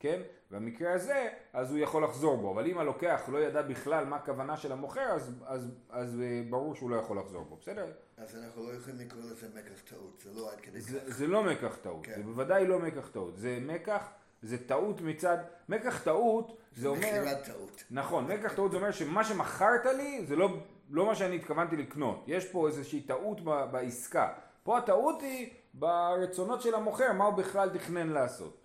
כן? 0.00 0.20
במקרה 0.50 0.92
הזה, 0.92 1.28
אז 1.52 1.70
הוא 1.70 1.78
יכול 1.78 2.04
לחזור 2.04 2.36
בו, 2.36 2.52
אבל 2.52 2.66
אם 2.66 2.78
הלוקח 2.78 3.22
לא 3.28 3.38
ידע 3.38 3.62
בכלל 3.62 4.04
מה 4.04 4.16
הכוונה 4.16 4.56
של 4.56 4.72
המוכר, 4.72 5.10
אז, 5.10 5.32
אז, 5.46 5.70
אז 5.90 6.20
אה, 6.20 6.42
ברור 6.50 6.74
שהוא 6.74 6.90
לא 6.90 6.96
יכול 6.96 7.18
לחזור 7.18 7.44
בו, 7.44 7.56
בסדר? 7.56 7.86
אז 8.16 8.36
אנחנו 8.36 8.68
לא 8.68 8.72
יכולים 8.72 9.00
לקרוא 9.00 9.22
לזה 9.22 9.48
מקח 9.54 9.80
טעות, 9.90 10.22
זה 10.24 10.40
לא 10.40 10.52
עד 10.52 10.60
כדי 10.60 10.80
זה, 10.80 11.00
כך. 11.00 11.08
זה 11.08 11.26
לא 11.26 11.44
מקח 11.44 11.76
טעות, 11.82 12.06
כן. 12.06 12.12
זה 12.16 12.22
בוודאי 12.22 12.66
לא 12.66 12.78
מקח 12.78 13.08
טעות, 13.08 13.36
זה 13.36 13.58
מקח, 13.62 14.08
זה 14.44 14.58
טעות 14.58 15.00
מצד, 15.00 15.38
מקח 15.68 16.02
טעות 16.04 16.56
זה 16.76 16.88
אומר... 16.88 16.98
מכירת 16.98 17.44
טעות. 17.44 17.84
נכון, 17.90 18.26
מקח 18.26 18.54
טעות 18.54 18.70
זה 18.70 18.76
אומר 18.76 18.90
שמה 18.90 19.24
שמכרת 19.24 19.86
לי 19.86 20.24
זה 20.26 20.36
לא, 20.36 20.56
לא 20.90 21.06
מה 21.06 21.14
שאני 21.14 21.36
התכוונתי 21.36 21.76
לקנות. 21.76 22.24
יש 22.26 22.44
פה 22.44 22.68
איזושהי 22.68 23.00
טעות 23.00 23.40
בעסקה. 23.44 24.32
פה 24.62 24.78
הטעות 24.78 25.22
היא 25.22 25.50
ברצונות 25.74 26.62
של 26.62 26.74
המוכר, 26.74 27.12
מה 27.12 27.24
הוא 27.24 27.34
בכלל 27.34 27.70
תכנן 27.78 28.08
לעשות. 28.08 28.60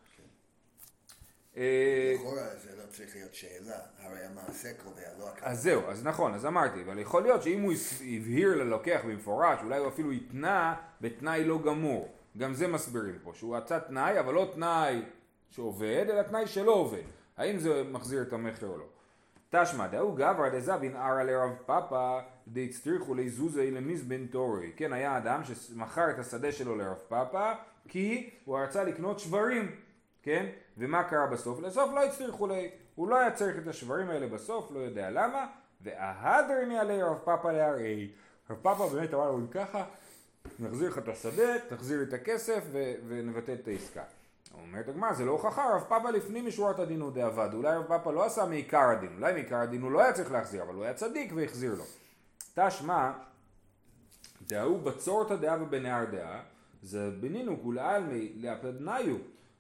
לכאורה 1.54 2.42
זה 2.58 2.70
לא 2.78 2.84
צריך 2.90 3.16
להיות 3.16 3.34
שאלה, 3.34 3.80
הרי 4.00 4.20
המעשה 4.20 4.70
קובע, 4.84 5.02
לא 5.20 5.30
הכוונה. 5.30 5.52
אז 5.52 5.62
זהו, 5.62 5.82
אז 5.88 6.04
נכון, 6.04 6.34
אז 6.34 6.46
אמרתי, 6.46 6.82
אבל 6.84 7.00
יכול 7.00 7.24
להיות 7.24 7.44
שאם 7.44 7.62
הוא 7.62 7.74
הבהיר 8.02 8.56
ללוקח 8.56 9.02
במפורש, 9.08 9.60
אולי 9.64 9.78
הוא 9.78 9.88
אפילו 9.88 10.12
התנה 10.12 10.76
בתנאי 11.02 11.44
לא 11.46 11.62
גמור. 11.62 12.16
גם 12.38 12.54
זה 12.54 12.68
מסבירים 12.68 13.20
פה, 13.24 13.32
שהוא 13.36 13.58
רצה 13.58 13.80
תנאי, 13.80 14.20
אבל 14.20 14.34
לא 14.34 14.52
תנאי 14.54 15.02
שעובד, 15.50 16.06
אלא 16.10 16.22
תנאי 16.22 16.48
שלא 16.48 16.72
עובד. 16.72 17.04
האם 17.38 17.60
זה 17.60 17.84
מחזיר 17.92 18.22
את 18.22 18.34
המכר 18.34 18.68
או 18.68 18.78
לא. 18.78 18.86
תשמע 19.50 19.88
דאו 19.88 20.14
גברא 20.14 20.50
דזבין 20.50 20.96
ערא 20.96 21.24
לרב 21.24 21.52
פאפא 21.66 22.20
דהצטריכו 22.48 23.16
לזוזי 23.16 23.72
למזבן 23.72 24.28
תורי. 24.28 24.72
כן, 24.76 24.94
היה 24.94 25.18
אדם 25.18 25.42
שמכר 25.44 26.10
את 26.10 26.20
השדה 26.20 26.52
שלו 26.52 26.76
לרב 26.76 26.98
פאפא 27.08 27.54
כי 27.88 28.30
הוא 28.46 28.60
רצה 28.60 28.84
לקנות 28.84 29.20
שברים, 29.20 29.76
כן? 30.24 30.46
ומה 30.78 31.04
קרה 31.04 31.28
בסוף? 31.28 31.60
לסוף 31.60 31.92
לא 31.94 32.04
הצטריכו 32.04 32.48
לי. 32.48 32.70
הוא 32.96 33.10
לא 33.10 33.20
היה 33.20 33.32
צריך 33.32 33.58
את 33.58 33.68
השברים 33.68 34.10
האלה 34.10 34.28
בסוף, 34.28 34.72
לא 34.72 34.80
יודע 34.80 35.10
למה. 35.10 35.48
וההדר 35.82 36.68
מעלי 36.68 37.04
רב 37.04 37.18
פאפא 37.24 37.48
להראי. 37.48 38.12
רב 38.50 38.58
פאפא 38.62 38.88
באמת 38.88 39.14
אמר 39.14 39.32
לו, 39.32 39.38
אם 39.38 39.48
ככה, 39.48 39.86
נחזיר 40.60 40.90
לך 40.90 40.98
את 40.98 41.08
השדה, 41.08 41.60
תחזיר 41.70 42.02
את 42.02 42.14
הכסף 42.14 42.64
ונבטל 43.08 43.54
את 43.54 43.68
העסקה. 43.68 44.04
אומרת 44.68 44.88
הגמרא, 44.88 45.14
זה 45.14 45.26
לא 45.26 45.32
הוכחה, 45.32 45.76
רב 45.76 45.84
פאפה 45.90 46.12
לפנים 46.12 46.48
משורת 46.48 46.80
הדין 46.80 47.02
הוא 47.02 47.12
דאבד. 47.12 47.50
אולי 47.54 47.78
רב 47.78 47.84
פאפה 47.88 48.12
לא 48.12 48.26
עשה 48.26 48.46
מעיקר 48.46 48.90
הדין, 48.90 49.10
אולי 49.16 49.34
מעיקר 49.34 49.56
הדין 49.56 49.82
הוא 49.82 49.92
לא 49.92 50.02
היה 50.02 50.14
צריך 50.14 50.32
להחזיר, 50.32 50.64
אבל 50.64 50.76
הוא 50.76 50.84
היה 50.84 50.94
צדיק 50.94 51.32
והחזיר 51.36 51.76
לו. 51.76 51.84
תשמע, 52.56 53.12
דאו 54.48 54.78
בצורתא 54.78 55.36
דאה 55.36 55.64
ובנהר 55.64 56.06
דאה, 56.06 56.42
זה 56.82 57.10
בינינו 57.20 57.62
כולי 57.64 57.82
עלמי 57.82 58.34
לאפדניו. 58.36 59.16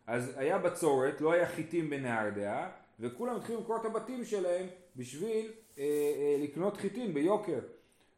אז 0.08 0.32
היה 0.38 0.58
בצורת, 0.58 1.22
לא 1.22 1.34
היה 1.34 1.48
חיטים 1.48 1.89
בנהר 1.89 2.29
דאה, 2.29 2.70
וכולם 3.00 3.36
התחילו 3.36 3.60
למכור 3.60 3.77
את 3.77 3.86
הבתים 3.86 4.25
שלהם 4.25 4.65
בשביל 4.96 5.51
אה, 5.77 5.84
אה, 5.84 6.38
לקנות 6.44 6.77
חיטים 6.77 7.13
ביוקר. 7.13 7.60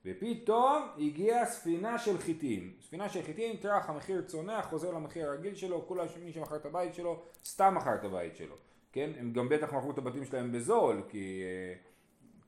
ופתאום 0.05 0.87
הגיעה 0.97 1.45
ספינה 1.45 1.97
של 1.97 2.17
חיטים. 2.17 2.73
ספינה 2.81 3.09
של 3.09 3.23
חיטים, 3.23 3.55
טרח 3.57 3.89
המחיר 3.89 4.21
צונח, 4.21 4.65
חוזר 4.65 4.91
למחיר 4.91 5.27
הרגיל 5.27 5.55
שלו, 5.55 5.87
כולם 5.87 6.05
מי 6.23 6.33
שמכר 6.33 6.55
את 6.55 6.65
הבית 6.65 6.93
שלו, 6.93 7.21
סתם 7.45 7.75
מכר 7.75 7.95
את 7.95 8.03
הבית 8.03 8.35
שלו. 8.35 8.55
כן? 8.91 9.09
הם 9.19 9.33
גם 9.33 9.49
בטח 9.49 9.73
מכרו 9.73 9.91
את 9.91 9.97
הבתים 9.97 10.25
שלהם 10.25 10.51
בזול, 10.51 11.01
כי, 11.09 11.41
אה, 11.43 11.73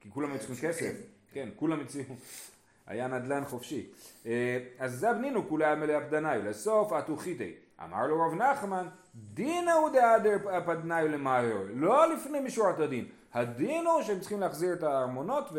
כי 0.01 0.09
כולם 0.09 0.31
היו 0.31 0.39
צריכים 0.39 0.69
כסף. 0.69 0.93
כן, 1.31 1.49
כולם 1.55 1.79
הציעו. 1.79 2.15
היה 2.87 3.07
נדל"ן 3.07 3.45
חופשי. 3.45 3.91
אה, 4.25 4.59
אז 4.79 4.99
זה 4.99 5.13
בנינו 5.13 5.47
כולי 5.47 5.75
מלא 5.75 5.93
הפדנאי, 5.93 6.41
לסוף 6.41 6.93
אטוחיתי. 6.93 7.53
אמר 7.83 8.07
לו 8.07 8.21
רב 8.21 8.33
נחמן, 8.33 8.87
דינא 9.15 9.71
הוא 9.71 9.89
דאדר 9.89 10.55
הפדנאי 10.55 11.09
למאיור, 11.09 11.63
לא 11.73 12.13
לפני 12.13 12.39
משורת 12.39 12.79
הדין. 12.79 13.05
הדין 13.33 13.85
הוא 13.85 14.01
שהם 14.01 14.19
צריכים 14.19 14.39
להחזיר 14.39 14.73
את 14.73 14.83
הארמונות 14.83 15.49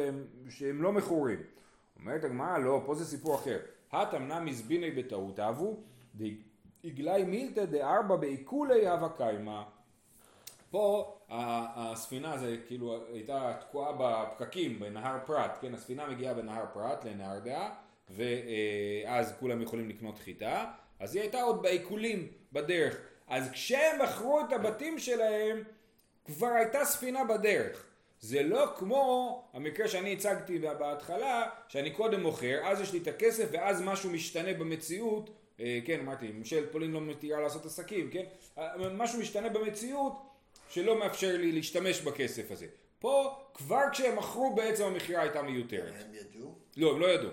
ושהם 0.46 0.82
לא 0.82 0.92
מכורים. 0.92 1.38
אומרת 2.04 2.24
הגמרא, 2.24 2.58
לא, 2.58 2.82
פה 2.86 2.94
זה 2.94 3.04
סיפור 3.04 3.34
אחר. 3.34 3.58
התמנה 3.92 4.40
מזביני 4.40 4.90
בטעות 4.90 5.40
אבו, 5.40 5.76
דגלי 6.84 7.24
מילתא 7.24 7.64
דארבע 7.64 8.16
בעיקולי 8.16 8.88
הווה 8.88 9.08
קיימא. 9.16 9.62
פה 10.70 11.16
הספינה 11.28 12.38
זה 12.38 12.56
כאילו 12.66 13.04
הייתה 13.12 13.52
תקועה 13.60 13.92
בפקקים 13.98 14.80
בנהר 14.80 15.18
פרת, 15.26 15.50
כן, 15.60 15.74
הספינה 15.74 16.06
מגיעה 16.06 16.34
בנהר 16.34 16.64
פרת 16.74 17.04
לנהר 17.04 17.38
דעה, 17.38 17.74
ואז 18.10 19.34
כולם 19.40 19.62
יכולים 19.62 19.88
לקנות 19.88 20.18
חיטה, 20.18 20.64
אז 21.00 21.14
היא 21.14 21.22
הייתה 21.22 21.42
עוד 21.42 21.62
בעיקולים 21.62 22.28
בדרך. 22.52 22.96
אז 23.28 23.50
כשהם 23.50 24.02
מכרו 24.02 24.40
את 24.40 24.52
הבתים 24.52 24.98
שלהם, 24.98 25.62
כבר 26.24 26.46
הייתה 26.46 26.84
ספינה 26.84 27.24
בדרך. 27.24 27.86
זה 28.20 28.42
לא 28.42 28.66
כמו 28.76 29.44
המקרה 29.52 29.88
שאני 29.88 30.12
הצגתי 30.12 30.58
בהתחלה, 30.58 31.50
שאני 31.68 31.90
קודם 31.90 32.22
מוכר, 32.22 32.60
אז 32.64 32.80
יש 32.80 32.92
לי 32.92 32.98
את 32.98 33.06
הכסף 33.06 33.48
ואז 33.52 33.82
משהו 33.82 34.10
משתנה 34.10 34.54
במציאות, 34.54 35.30
אה, 35.60 35.78
כן 35.84 36.00
אמרתי, 36.00 36.32
ממשלת 36.32 36.72
פולין 36.72 36.92
לא 36.92 37.00
מתירה 37.00 37.40
לעשות 37.40 37.66
עסקים, 37.66 38.10
כן? 38.10 38.24
אה, 38.58 38.88
משהו 38.92 39.20
משתנה 39.20 39.48
במציאות 39.48 40.12
שלא 40.68 40.98
מאפשר 40.98 41.36
לי 41.36 41.52
להשתמש 41.52 42.00
בכסף 42.00 42.50
הזה. 42.50 42.66
פה 42.98 43.36
כבר 43.54 43.82
כשהם 43.92 44.16
מכרו 44.16 44.54
בעצם 44.54 44.84
המכירה 44.84 45.22
הייתה 45.22 45.42
מיותרת. 45.42 45.94
הם 46.00 46.14
ידעו? 46.14 46.54
לא, 46.76 46.92
הם 46.92 47.00
לא 47.00 47.06
ידעו. 47.06 47.30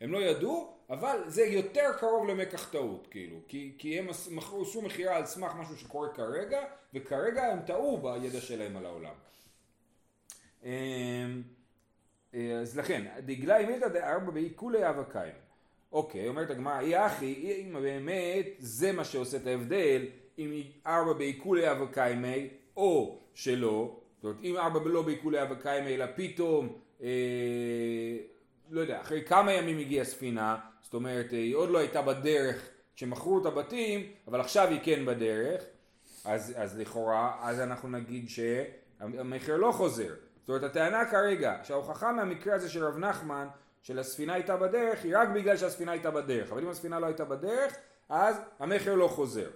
הם 0.00 0.12
לא 0.12 0.18
ידעו, 0.18 0.74
אבל 0.90 1.22
זה 1.26 1.42
יותר 1.42 1.92
קרוב 1.98 2.28
למקח 2.28 2.70
טעות, 2.70 3.08
כאילו, 3.10 3.36
כי, 3.48 3.72
כי 3.78 3.98
הם 3.98 4.08
מכרו, 4.30 4.62
עשו 4.62 4.82
מכירה 4.82 5.16
על 5.16 5.26
סמך 5.26 5.52
משהו 5.54 5.76
שקורה 5.76 6.08
כרגע, 6.08 6.60
וכרגע 6.94 7.42
הם 7.42 7.58
טעו 7.66 7.98
בידע 7.98 8.40
שלהם 8.40 8.76
על 8.76 8.86
העולם. 8.86 9.14
אמ, 10.64 10.70
אה, 12.34 12.52
אז 12.60 12.78
לכן, 12.78 13.04
דגלי 13.18 13.66
מילתא 13.66 13.88
דארבע 13.88 14.30
בעיקולי 14.30 14.88
אבקיים. 14.88 15.34
אוקיי, 15.92 16.28
אומרת 16.28 16.50
הגמרא, 16.50 16.80
אי 16.80 17.06
אחי, 17.06 17.62
אם 17.66 17.72
באמת 17.82 18.46
זה 18.58 18.92
מה 18.92 19.04
שעושה 19.04 19.36
את 19.36 19.46
ההבדל, 19.46 20.06
אם 20.38 20.62
ארבע 20.86 21.12
בעיקולי 21.12 21.70
אבקיימי, 21.70 22.48
או 22.76 23.18
שלא, 23.34 24.00
זאת 24.16 24.24
אומרת, 24.24 24.36
אם 24.42 24.56
ארבע 24.56 24.80
לא 24.84 25.02
בעיקולי 25.02 25.42
אבקיימי, 25.42 25.94
אלא 25.94 26.04
פתאום, 26.16 26.78
אה, 27.02 27.08
לא 28.70 28.80
יודע, 28.80 29.00
אחרי 29.00 29.24
כמה 29.24 29.52
ימים 29.52 29.78
הגיעה 29.78 30.04
ספינה, 30.04 30.56
זאת 30.82 30.94
אומרת, 30.94 31.30
היא 31.30 31.54
עוד 31.54 31.70
לא 31.70 31.78
הייתה 31.78 32.02
בדרך 32.02 32.68
כשמכרו 32.96 33.40
את 33.40 33.46
הבתים, 33.46 34.06
אבל 34.28 34.40
עכשיו 34.40 34.68
היא 34.68 34.80
כן 34.82 35.06
בדרך, 35.06 35.62
אז, 36.24 36.54
אז 36.56 36.78
לכאורה, 36.78 37.36
אז 37.42 37.60
אנחנו 37.60 37.88
נגיד 37.88 38.28
שהמכר 38.28 39.56
לא 39.56 39.72
חוזר. 39.72 40.14
זאת 40.48 40.54
אומרת 40.54 40.70
הטענה 40.70 41.10
כרגע 41.10 41.56
שההוכחה 41.62 42.12
מהמקרה 42.12 42.54
הזה 42.54 42.68
של 42.68 42.84
רב 42.84 42.98
נחמן 42.98 43.48
של 43.82 43.98
הספינה 43.98 44.34
הייתה 44.34 44.56
בדרך 44.56 45.04
היא 45.04 45.16
רק 45.16 45.28
בגלל 45.28 45.56
שהספינה 45.56 45.92
הייתה 45.92 46.10
בדרך. 46.10 46.52
אבל 46.52 46.62
אם 46.62 46.68
הספינה 46.68 47.00
לא 47.00 47.06
הייתה 47.06 47.24
בדרך 47.24 47.76
אז 48.08 48.36
המכר 48.58 48.94
לא 48.94 49.08
חוזר. 49.08 49.50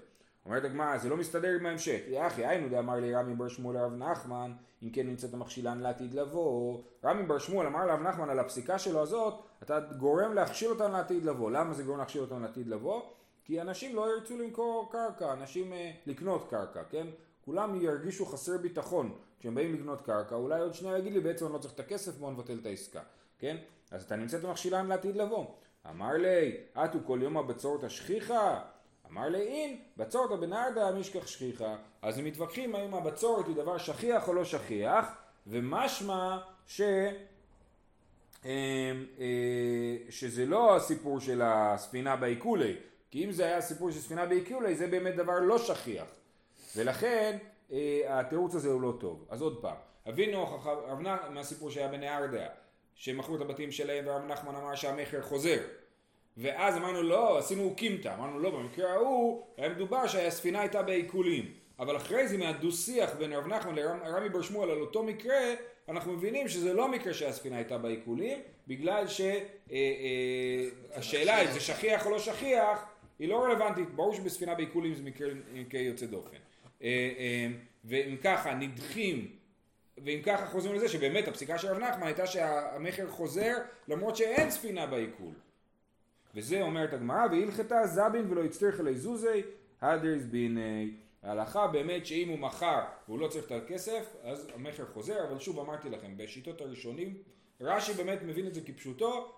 אומרת 0.47 0.65
הגמרא 0.65 0.99
זה 0.99 1.09
לא 1.09 1.17
מסתדר 1.17 1.49
עם 1.61 1.67
ההמשך. 1.67 2.01
יא 2.09 2.27
אחי 2.27 2.47
היינו 2.47 2.69
דאמר 2.69 2.95
לי 2.95 3.15
רמי 3.15 3.35
בר 3.35 3.49
שמואל 3.49 3.77
לרב 3.77 3.93
נחמן 3.93 4.53
אם 4.83 4.91
כן 4.91 5.07
נמצאת 5.07 5.35
המכשילן 5.35 5.81
לעתיד 5.81 6.15
לבוא. 6.15 6.83
רמי 7.05 7.23
בר 7.23 7.39
שמואל 7.39 7.67
אמר 7.67 7.87
לרב 7.87 8.01
נחמן 8.01 8.31
על 8.31 8.39
הפסיקה 8.39 8.79
שלו 8.79 9.03
הזאת 9.03 9.35
אתה 9.63 9.81
גורם 9.81 10.35
להכשיל 10.35 10.71
אותם 10.71 10.93
לעתיד 10.93 11.25
לבוא. 11.25 11.51
למה 11.51 11.75
זה 11.75 11.83
גורם 11.83 11.99
להכשיל 11.99 12.21
אותם 12.21 12.43
לעתיד 12.43 12.69
לבוא? 12.69 13.03
כי 13.45 13.61
אנשים 13.61 13.97
לא 13.97 14.15
ירצו 14.15 14.39
למכור 14.39 14.89
קרקע 14.93 15.33
אנשים 15.33 15.73
אה, 15.73 15.91
לקנות 16.07 16.47
קרקע 16.51 16.83
כן? 16.91 17.07
כולם 17.45 17.83
ירגישו 17.83 18.27
חסר 18.27 18.59
ביטחון 18.59 19.13
כשהם 19.43 19.55
באים 19.55 19.75
לקנות 19.75 20.03
קרקע, 20.03 20.35
אולי 20.35 20.61
עוד 20.61 20.75
שנייה 20.75 20.99
יגיד 20.99 21.13
לי 21.13 21.21
בעצם 21.21 21.45
אני 21.47 21.55
לא 21.55 21.59
צריך 21.59 21.75
את 21.75 21.81
הכסף, 21.81 22.17
בוא 22.17 22.31
נבטל 22.31 22.59
את 22.61 22.67
העסקה, 22.67 23.01
כן? 23.39 23.57
אז 23.91 24.05
אתה 24.05 24.17
נמצא 24.17 24.39
את 24.39 24.45
המכשילן 24.45 24.87
לעתיד 24.87 25.17
לבוא. 25.17 25.47
אמר 25.91 26.13
לי, 26.13 26.57
אתו 26.85 26.99
כל 27.07 27.19
יום 27.23 27.37
הבצורת 27.37 27.85
השכיחה? 27.85 28.61
אמר 29.11 29.29
לי, 29.29 29.39
אין, 29.39 29.79
בצורת 29.97 30.41
בנרדה 30.41 30.89
המשכח 30.89 31.27
שכיחה. 31.27 31.77
אז 32.03 32.19
הם 32.19 32.25
מתווכחים 32.25 32.75
האם 32.75 32.95
הבצורת 32.95 33.47
היא 33.47 33.57
דבר 33.57 33.79
שכיח 33.79 34.29
או 34.29 34.35
לא 34.35 34.45
שכיח, 34.45 35.07
ומשמע 35.47 36.39
ש... 36.67 36.81
אמ, 38.45 38.51
אה, 39.21 39.97
שזה 40.11 40.47
לא 40.47 40.77
הסיפור 40.77 41.21
של 41.21 41.43
הספינה 41.45 42.17
בעיקולי, 42.17 42.77
כי 43.11 43.25
אם 43.25 43.33
זה 43.33 43.45
היה 43.45 43.57
הסיפור 43.57 43.91
של 43.91 44.01
ספינה 44.01 44.27
בעיקולי 44.27 44.75
זה 44.75 44.87
באמת 44.87 45.17
דבר 45.17 45.41
לא 45.41 45.59
שכיח. 45.59 46.07
ולכן 46.77 47.39
התירוץ 48.09 48.55
הזה 48.55 48.69
הוא 48.69 48.81
לא 48.83 48.93
טוב. 49.01 49.27
אז 49.29 49.43
עוד 49.43 49.63
פעם, 49.63 49.77
אבינו 50.09 50.47
מהסיפור 51.31 51.71
שהיה 51.71 51.89
בנהר 51.89 52.27
דעה, 52.27 52.49
שמכרו 52.95 53.37
את 53.37 53.41
הבתים 53.41 53.73
שלהם 53.73 54.05
ורב 54.07 54.25
נחמן 54.25 54.55
אמר 54.55 54.75
שהמכר 54.75 55.23
חוזר. 55.23 55.59
ואז 56.37 56.77
אמרנו 56.77 57.03
לא, 57.03 57.39
עשינו 57.39 57.65
אוקימתא, 57.65 58.15
אמרנו 58.15 58.39
לא, 58.39 58.51
במקרה 58.51 58.93
ההוא 58.93 59.47
היה 59.57 59.69
מדובר 59.69 60.07
שהספינה 60.07 60.61
הייתה 60.61 60.83
בעיקולים. 60.83 61.53
אבל 61.79 61.97
אחרי 61.97 62.29
זה 62.29 62.39
מהדו 62.39 62.73
שיח 62.73 63.15
בין 63.19 63.33
רב 63.33 63.47
נחמן 63.47 63.75
לרמי 63.75 64.29
בר 64.29 64.43
שמואל 64.43 64.71
על 64.71 64.81
אותו 64.81 65.03
מקרה, 65.03 65.55
אנחנו 65.89 66.13
מבינים 66.13 66.49
שזה 66.49 66.73
לא 66.73 66.89
מקרה 66.89 67.15
שהספינה 67.15 67.57
הייתה 67.57 67.79
בעיקולים, 67.79 68.39
בגלל 68.69 69.05
שהשאלה 69.07 69.33
אה, 71.33 71.39
אה, 71.39 71.43
אם 71.43 71.53
זה 71.53 71.61
שכיח 71.61 72.07
או 72.07 72.11
לא 72.11 72.19
שכיח, 72.19 72.85
היא 73.19 73.29
לא 73.29 73.45
רלוונטית, 73.45 73.95
ברור 73.95 74.15
שבספינה 74.15 74.55
בעיקולים 74.55 74.95
זה 74.95 75.03
מקרה 75.03 75.81
יוצא 75.81 76.07
דופן. 76.07 76.37
אה, 76.83 76.89
אה, 77.19 77.49
ואם 77.85 78.17
ככה 78.23 78.55
נדחים 78.55 79.37
ואם 80.05 80.21
ככה 80.25 80.47
חוזרים 80.47 80.75
לזה 80.75 80.89
שבאמת 80.89 81.29
הפסיקה 81.29 81.59
של 81.59 81.69
רב 81.69 81.79
נחמן 81.79 82.07
הייתה 82.07 82.27
שהמכר 82.27 83.11
חוזר 83.11 83.57
למרות 83.89 84.17
שאין 84.17 84.51
ספינה 84.51 84.87
בעיכול. 84.87 85.35
וזה 86.35 86.63
אומרת 86.63 86.93
הגמרא 86.93 87.27
והלכתה 87.31 87.87
זבין 87.87 88.31
ולא 88.31 88.45
הצטריך 88.45 88.81
אלי 88.81 88.97
זוזי 88.97 89.43
הדרס 89.81 90.25
ביני 90.25 90.91
ההלכה 91.23 91.67
באמת 91.67 92.07
שאם 92.07 92.29
הוא 92.29 92.39
מכר 92.39 92.81
והוא 93.09 93.21
לא 93.21 93.29
צריך 93.29 93.47
את 93.47 93.53
הכסף 93.53 94.17
אז 94.23 94.49
המכר 94.55 94.87
חוזר 94.87 95.25
אבל 95.29 95.39
שוב 95.39 95.59
אמרתי 95.59 95.91
לכם 95.91 96.17
בשיטות 96.17 96.61
הראשונים 96.61 97.15
רש"י 97.61 97.93
באמת 97.93 98.23
מבין 98.23 98.47
את 98.47 98.55
זה 98.55 98.61
כפשוטו 98.61 99.33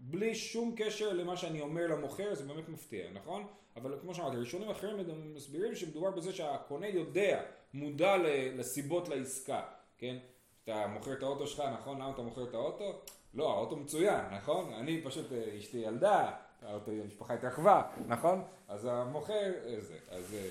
בלי 0.00 0.34
שום 0.34 0.74
קשר 0.76 1.12
למה 1.12 1.36
שאני 1.36 1.60
אומר 1.60 1.86
למוכר, 1.86 2.34
זה 2.34 2.44
באמת 2.44 2.68
מפתיע, 2.68 3.10
נכון? 3.12 3.46
אבל 3.76 3.98
כמו 4.00 4.14
שאמרתי, 4.14 4.36
ראשונים 4.36 4.70
אחרים 4.70 4.96
מסבירים 5.34 5.74
שמדובר 5.74 6.10
בזה 6.10 6.32
שהקונה 6.32 6.86
יודע, 6.86 7.42
מודע 7.74 8.16
לסיבות 8.56 9.08
לעסקה, 9.08 9.62
כן? 9.98 10.16
אתה 10.64 10.86
מוכר 10.86 11.12
את 11.12 11.22
האוטו 11.22 11.46
שלך, 11.46 11.60
נכון? 11.80 11.96
למה 11.96 12.10
אתה 12.10 12.22
מוכר 12.22 12.44
את 12.44 12.54
האוטו? 12.54 13.00
לא, 13.34 13.52
האוטו 13.52 13.76
מצוין, 13.76 14.24
נכון? 14.32 14.72
אני 14.72 15.02
פשוט, 15.04 15.32
אה, 15.32 15.58
אשתי 15.58 15.78
ילדה, 15.78 16.32
האוטו, 16.62 16.90
המשפחה 16.90 17.34
התרחבה, 17.34 17.82
נכון? 18.06 18.44
אז 18.68 18.84
המוכר, 18.84 19.52
אה, 19.66 19.80
זה, 19.80 19.98
אז... 20.08 20.34
אה, 20.34 20.50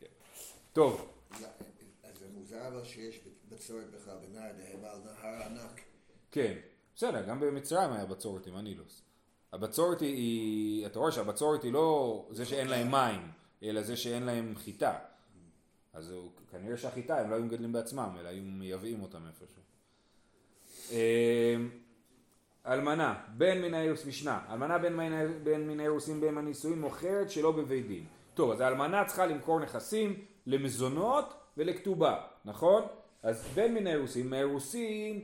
כן. 0.00 0.06
טוב, 0.72 1.12
אז 2.02 2.18
זה 2.18 2.26
מוזר 2.34 2.68
אבל 2.68 2.84
שיש 2.84 3.20
בצורת 3.48 3.90
בכלל 3.90 4.14
על 4.14 5.00
נהר 5.04 5.42
ענק. 5.42 5.80
כן, 6.30 6.58
בסדר, 6.96 7.22
גם 7.22 7.40
במצרים 7.40 7.92
היה 7.92 8.04
בצורת 8.06 8.46
עם 8.46 8.56
הנילוס. 8.56 9.02
הבצורת 9.52 10.00
היא- 10.00 10.86
אתה 10.86 10.98
רואה 10.98 11.12
שהבצורת 11.12 11.62
היא 11.62 11.72
לא 11.72 12.26
זה 12.30 12.44
שאין 12.46 12.68
להם 12.68 12.90
מים, 12.90 13.30
אלא 13.62 13.82
זה 13.82 13.96
שאין 13.96 14.22
להם 14.22 14.54
חיטה. 14.56 14.98
אז 15.92 16.10
הוא, 16.10 16.30
כנראה 16.50 16.76
שהחיטה 16.76 17.20
הם 17.20 17.30
לא 17.30 17.34
היו 17.34 17.44
מגדלים 17.44 17.72
בעצמם, 17.72 18.16
אלא 18.20 18.28
היו 18.28 18.42
מייבאים 18.42 19.02
אותם 19.02 19.18
איפשהו. 19.26 19.62
אמ, 20.90 21.70
אלמנה, 22.66 23.14
בן 23.36 23.62
מן 23.62 23.74
האירוס, 23.74 24.06
משנה, 24.06 24.40
אלמנה 24.50 24.78
בן 24.78 24.92
מן- 25.66 25.80
האירוסין 25.80 26.20
בן 26.20 26.38
הנישואין 26.38 26.80
מוכרת 26.80 27.30
שלא 27.30 27.52
בבית 27.52 27.86
דין. 27.86 28.04
טוב, 28.34 28.50
אז 28.50 28.60
האלמנה 28.60 29.04
צריכה 29.04 29.26
למכור 29.26 29.60
נכסים 29.60 30.24
למזונות 30.46 31.26
ולכתובה, 31.56 32.16
נכון? 32.44 32.82
אז 33.22 33.46
בן 33.54 33.74
מן 33.74 33.86
האירוסין, 33.86 34.30
מהאירוסין 34.30 35.22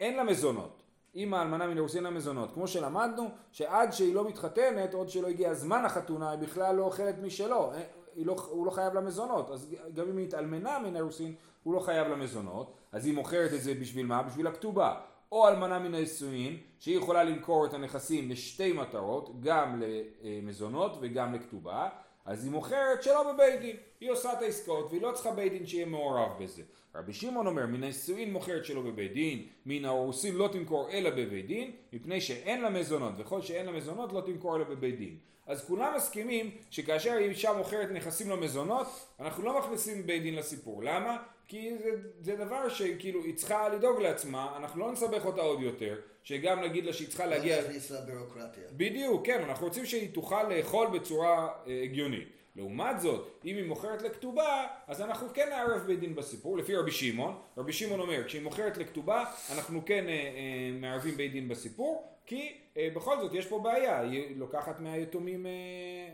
אין 0.00 0.16
לה 0.16 0.24
מזונות. 0.24 0.82
אם 1.14 1.34
האלמנה 1.34 1.66
מן 1.66 1.72
האירוסין 1.72 1.98
אין 1.98 2.12
לה 2.12 2.18
מזונות. 2.18 2.52
כמו 2.54 2.68
שלמדנו, 2.68 3.28
שעד 3.52 3.92
שהיא 3.92 4.14
לא 4.14 4.28
מתחתנת, 4.28 4.94
עוד 4.94 5.08
שלא 5.08 5.26
הגיע 5.28 5.54
זמן 5.54 5.84
החתונה, 5.84 6.30
היא 6.30 6.38
בכלל 6.38 6.76
לא 6.76 6.82
אוכלת 6.82 7.14
משלו. 7.22 7.72
אה, 7.72 7.82
לא, 8.16 8.36
הוא 8.50 8.66
לא 8.66 8.70
חייב 8.70 8.94
לה 8.94 9.00
מזונות. 9.00 9.50
אז 9.50 9.74
גם 9.94 10.08
אם 10.08 10.16
היא 10.16 10.26
התאלמנה 10.26 10.78
מן 10.78 10.94
האירוסין, 10.94 11.34
הוא 11.62 11.74
לא 11.74 11.80
חייב 11.80 12.08
לה 12.08 12.16
מזונות. 12.16 12.72
אז 12.92 13.06
היא 13.06 13.14
מוכרת 13.14 13.52
את 13.52 13.62
זה 13.62 13.74
בשביל 13.74 14.06
מה? 14.06 14.22
בשביל 14.22 14.46
הכתובה. 14.46 14.94
או 15.32 15.48
אלמנה 15.48 15.78
מן 15.78 15.94
הנישואין, 15.94 16.56
שהיא 16.78 16.98
יכולה 16.98 17.24
למכור 17.24 17.66
את 17.66 17.74
הנכסים 17.74 18.30
לשתי 18.30 18.72
מטרות, 18.72 19.40
גם 19.40 19.82
למזונות 20.22 20.98
וגם 21.00 21.34
לכתובה, 21.34 21.88
אז 22.28 22.44
היא 22.44 22.52
מוכרת 22.52 23.02
שלא 23.02 23.32
בבית 23.32 23.60
דין, 23.60 23.76
היא 24.00 24.10
עושה 24.10 24.32
את 24.32 24.42
העסקאות 24.42 24.90
והיא 24.90 25.02
לא 25.02 25.12
צריכה 25.12 25.30
בית 25.30 25.52
דין 25.52 25.66
שיהיה 25.66 25.86
מעורב 25.86 26.42
בזה. 26.42 26.62
רבי 26.94 27.12
שמעון 27.12 27.46
אומר, 27.46 27.66
מן 27.66 27.82
הנישואין 27.82 28.32
מוכרת 28.32 28.64
שלא 28.64 28.82
בבית 28.82 29.12
דין, 29.12 29.46
מן 29.66 29.84
האורסין 29.84 30.34
לא 30.34 30.48
תמכור 30.52 30.90
אלא 30.90 31.10
בבית 31.10 31.46
דין, 31.46 31.72
מפני 31.92 32.20
שאין 32.20 32.60
לה 32.60 32.70
מזונות, 32.70 33.12
וכל 33.18 33.42
שאין 33.42 33.66
לה 33.66 33.72
מזונות 33.72 34.12
לא 34.12 34.20
תמכור 34.20 34.56
אלא 34.56 34.64
בבית 34.64 34.98
דין. 34.98 35.16
אז 35.46 35.64
כולם 35.64 35.92
מסכימים 35.96 36.50
שכאשר 36.70 37.16
אישה 37.18 37.52
מוכרת 37.52 37.90
נכסים 37.90 38.30
למזונות, 38.30 38.86
אנחנו 39.20 39.44
לא 39.44 39.58
מכניסים 39.58 40.06
בית 40.06 40.22
דין 40.22 40.34
לסיפור. 40.34 40.82
למה? 40.82 41.16
כי 41.48 41.78
זה, 41.78 41.90
זה 42.20 42.36
דבר 42.36 42.68
שכאילו 42.68 43.24
היא 43.24 43.36
צריכה 43.36 43.68
לדאוג 43.68 44.00
לעצמה, 44.00 44.56
אנחנו 44.56 44.80
לא 44.80 44.92
נסבך 44.92 45.26
אותה 45.26 45.40
עוד 45.40 45.60
יותר, 45.60 45.96
שגם 46.28 46.60
נגיד 46.60 46.84
לה 46.84 46.92
שהיא 46.92 47.08
צריכה 47.08 47.26
לא 47.26 47.30
להגיע... 47.30 47.62
להכניס 47.62 47.90
לבירוקרטיה. 47.90 48.64
בדיוק, 48.72 49.26
כן, 49.26 49.42
אנחנו 49.42 49.66
רוצים 49.66 49.86
שהיא 49.86 50.14
תוכל 50.14 50.42
לאכול 50.48 50.98
בצורה 50.98 51.48
אה, 51.66 51.82
הגיונית. 51.82 52.28
לעומת 52.56 53.00
זאת, 53.00 53.40
אם 53.44 53.56
היא 53.56 53.64
מוכרת 53.64 54.02
לכתובה, 54.02 54.66
אז 54.86 55.00
אנחנו 55.00 55.28
כן 55.34 55.48
נערב 55.50 55.86
בית 55.86 56.00
דין 56.00 56.14
בסיפור, 56.14 56.58
לפי 56.58 56.76
רבי 56.76 56.90
שמעון. 56.90 57.34
רבי 57.56 57.72
שמעון 57.72 58.00
אומר, 58.00 58.24
כשהיא 58.26 58.42
מוכרת 58.42 58.76
לכתובה, 58.76 59.24
אנחנו 59.54 59.84
כן 59.86 60.08
אה, 60.08 60.12
אה, 60.12 60.78
מערבים 60.80 61.16
בית 61.16 61.32
דין 61.32 61.48
בסיפור, 61.48 62.12
כי 62.26 62.56
אה, 62.76 62.88
בכל 62.94 63.20
זאת 63.20 63.34
יש 63.34 63.46
פה 63.46 63.58
בעיה, 63.58 64.00
היא 64.00 64.36
לוקחת 64.36 64.80
מהיתומים, 64.80 65.46
אה, 65.46 65.52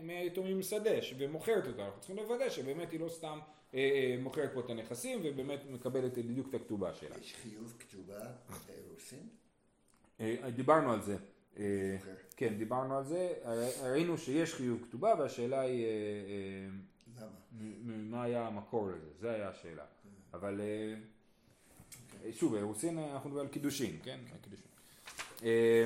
מהיתומים 0.01 0.61
שדה 0.61 0.91
ומוכרת 1.17 1.67
אותה, 1.67 1.85
אנחנו 1.85 1.99
צריכים 1.99 2.17
לוודא 2.17 2.49
שבאמת 2.49 2.91
היא 2.91 2.99
לא 2.99 3.09
סתם 3.09 3.39
אה, 3.73 3.79
אה, 3.79 4.15
מוכרת 4.19 4.53
פה 4.53 4.59
את 4.59 4.69
הנכסים 4.69 5.19
ובאמת 5.23 5.59
מקבלת 5.69 6.17
בדיוק 6.17 6.49
את 6.49 6.53
הכתובה 6.53 6.93
שלה. 6.93 7.15
יש 7.21 7.35
חיוב 7.35 7.73
כתובה 7.79 8.19
באירוסין? 8.67 9.44
אה, 10.19 10.49
דיברנו 10.55 10.91
על 10.93 11.01
זה. 11.01 11.17
אה, 11.59 11.95
אוקיי. 11.99 12.13
כן, 12.37 12.57
דיברנו 12.57 12.97
על 12.97 13.03
זה, 13.03 13.33
הר- 13.43 13.91
ראינו 13.91 14.17
שיש 14.17 14.53
חיוב 14.53 14.83
כתובה 14.83 15.13
והשאלה 15.19 15.59
היא 15.61 15.85
אה, 15.85 15.89
אה, 15.89 16.67
למה? 17.21 17.97
מה 17.97 18.23
היה 18.23 18.47
המקור 18.47 18.87
לזה, 18.89 19.07
זה 19.19 19.31
היה 19.31 19.49
השאלה. 19.49 19.85
אבל 20.33 20.61
אה, 20.61 20.95
אוקיי. 22.15 22.33
שוב, 22.33 22.55
אירוסין 22.55 22.97
אה, 22.99 23.13
אנחנו 23.13 23.29
מדברים 23.29 23.47
על 23.47 23.53
קידושין, 23.53 23.99
כן? 24.03 24.19
על 24.31 24.37
קידושין. 24.43 24.67
אה, 25.43 25.85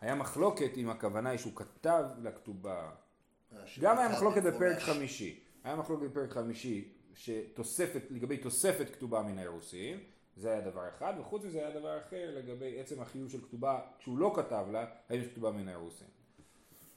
היה 0.00 0.14
מחלוקת 0.14 0.70
אם 0.76 0.90
הכוונה 0.90 1.30
היא 1.30 1.38
שהוא 1.38 1.56
כתב 1.56 2.04
לכתובה, 2.22 2.90
אה, 3.52 3.58
גם 3.80 3.98
היה 3.98 4.08
מחלוקת 4.08 4.42
בפרק. 4.42 4.78
חמישי, 4.78 5.40
היה 5.64 5.76
מחלוקת 5.76 6.02
בפרק 6.10 6.30
חמישי 6.30 6.88
שתוספת, 7.14 8.02
לגבי 8.10 8.36
תוספת 8.36 8.90
כתובה 8.94 9.22
מן 9.22 9.38
האירוסין, 9.38 9.98
זה 10.36 10.52
היה 10.52 10.60
דבר 10.60 10.88
אחד, 10.96 11.14
וחוץ 11.20 11.44
מזה 11.44 11.58
היה 11.58 11.70
דבר 11.70 11.98
אחר 11.98 12.30
לגבי 12.36 12.80
עצם 12.80 13.00
החיוב 13.00 13.30
של 13.30 13.40
כתובה, 13.40 13.80
כשהוא 13.98 14.18
לא 14.18 14.32
כתב 14.36 14.64
לה, 14.72 14.84
האם 15.08 15.20
יש 15.20 15.26
כתובה 15.26 15.50
מן 15.50 15.68
האירוסין. 15.68 16.06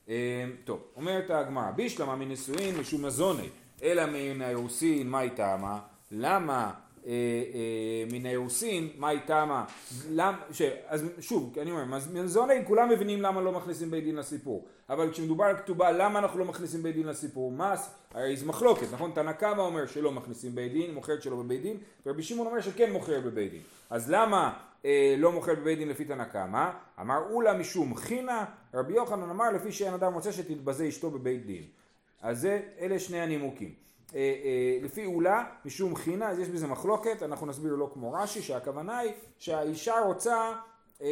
אה, 0.09 0.45
טוב, 0.63 0.81
אומרת 0.95 1.29
הגמרא, 1.29 1.71
בישלמה 1.71 2.15
מנישואין 2.15 2.77
משום 2.79 3.05
מזוני, 3.05 3.49
אלא 3.83 4.05
מן 4.05 4.41
האירוסין, 4.41 5.09
מה 5.09 5.19
היא 5.19 5.31
טעמה? 5.35 5.81
למה 6.11 6.73
אה, 7.05 7.11
אה, 7.11 7.63
מן 8.11 8.25
האירוסין, 8.25 8.89
מה 8.97 9.09
היא 9.09 9.19
טעמה? 9.25 9.65
למ- 10.09 10.35
ש- 10.51 10.61
אז 10.87 11.05
שוב, 11.19 11.57
אני 11.61 11.71
אומר, 11.71 11.85
מז- 11.85 12.13
מזוני, 12.13 12.53
כולם 12.67 12.89
מבינים 12.89 13.21
למה 13.21 13.41
לא 13.41 13.51
מכניסים 13.51 13.91
בית 13.91 14.03
דין 14.03 14.15
לסיפור, 14.15 14.65
אבל 14.89 15.11
כשמדובר 15.11 15.43
על 15.45 15.57
כתובה, 15.57 15.91
למה 15.91 16.19
אנחנו 16.19 16.39
לא 16.39 16.45
מכניסים 16.45 16.83
בית 16.83 16.95
דין 16.95 17.07
לסיפור? 17.07 17.51
מה, 17.51 17.73
הס- 17.73 17.89
הרי 18.13 18.35
זה 18.37 18.45
מחלוקת, 18.45 18.87
נכון? 18.91 19.11
תנא 19.15 19.31
קמא 19.31 19.61
אומר 19.61 19.85
שלא 19.85 20.11
מכניסים 20.11 20.55
בית 20.55 20.71
דין, 20.71 20.93
מוכרת 20.93 21.21
שלא 21.21 21.35
בבית 21.35 21.61
דין, 21.61 21.77
ורבי 22.05 22.23
שמעון 22.23 22.47
אומר 22.47 22.61
שכן 22.61 22.91
מוכר 22.91 23.19
בבית 23.19 23.51
דין. 23.51 23.61
אז 23.89 24.11
למה 24.11 24.53
אה, 24.85 25.15
לא 25.17 25.31
מוכר 25.31 25.55
בבית 25.55 25.77
דין 25.77 25.89
לפי 25.89 26.05
תנא 26.05 26.23
קמא? 26.23 26.69
אמר 27.01 27.19
אולה 27.29 27.53
משום 27.53 27.95
חינה, 27.95 28.45
רבי 28.73 28.93
יוחנן 28.93 29.29
אמר 29.29 29.51
לפי 29.51 29.71
שאין 29.71 29.93
אדם 29.93 30.13
רוצה 30.13 30.31
שתתבזה 30.31 30.87
אשתו 30.87 31.11
בבית 31.11 31.45
דין. 31.45 31.63
אז 32.21 32.41
זה, 32.41 32.59
אלה 32.79 32.99
שני 32.99 33.19
הנימוקים. 33.19 33.73
אה, 34.15 34.19
אה, 34.19 34.77
לפי 34.81 35.05
אולה, 35.05 35.43
משום 35.65 35.95
חינה, 35.95 36.29
אז 36.29 36.39
יש 36.39 36.49
בזה 36.49 36.67
מחלוקת, 36.67 37.23
אנחנו 37.23 37.47
נסביר 37.47 37.75
לא 37.75 37.89
כמו 37.93 38.13
רש"י, 38.13 38.41
שהכוונה 38.41 38.99
היא 38.99 39.11
שהאישה 39.37 39.99
רוצה, 39.99 40.51
אה, 41.01 41.07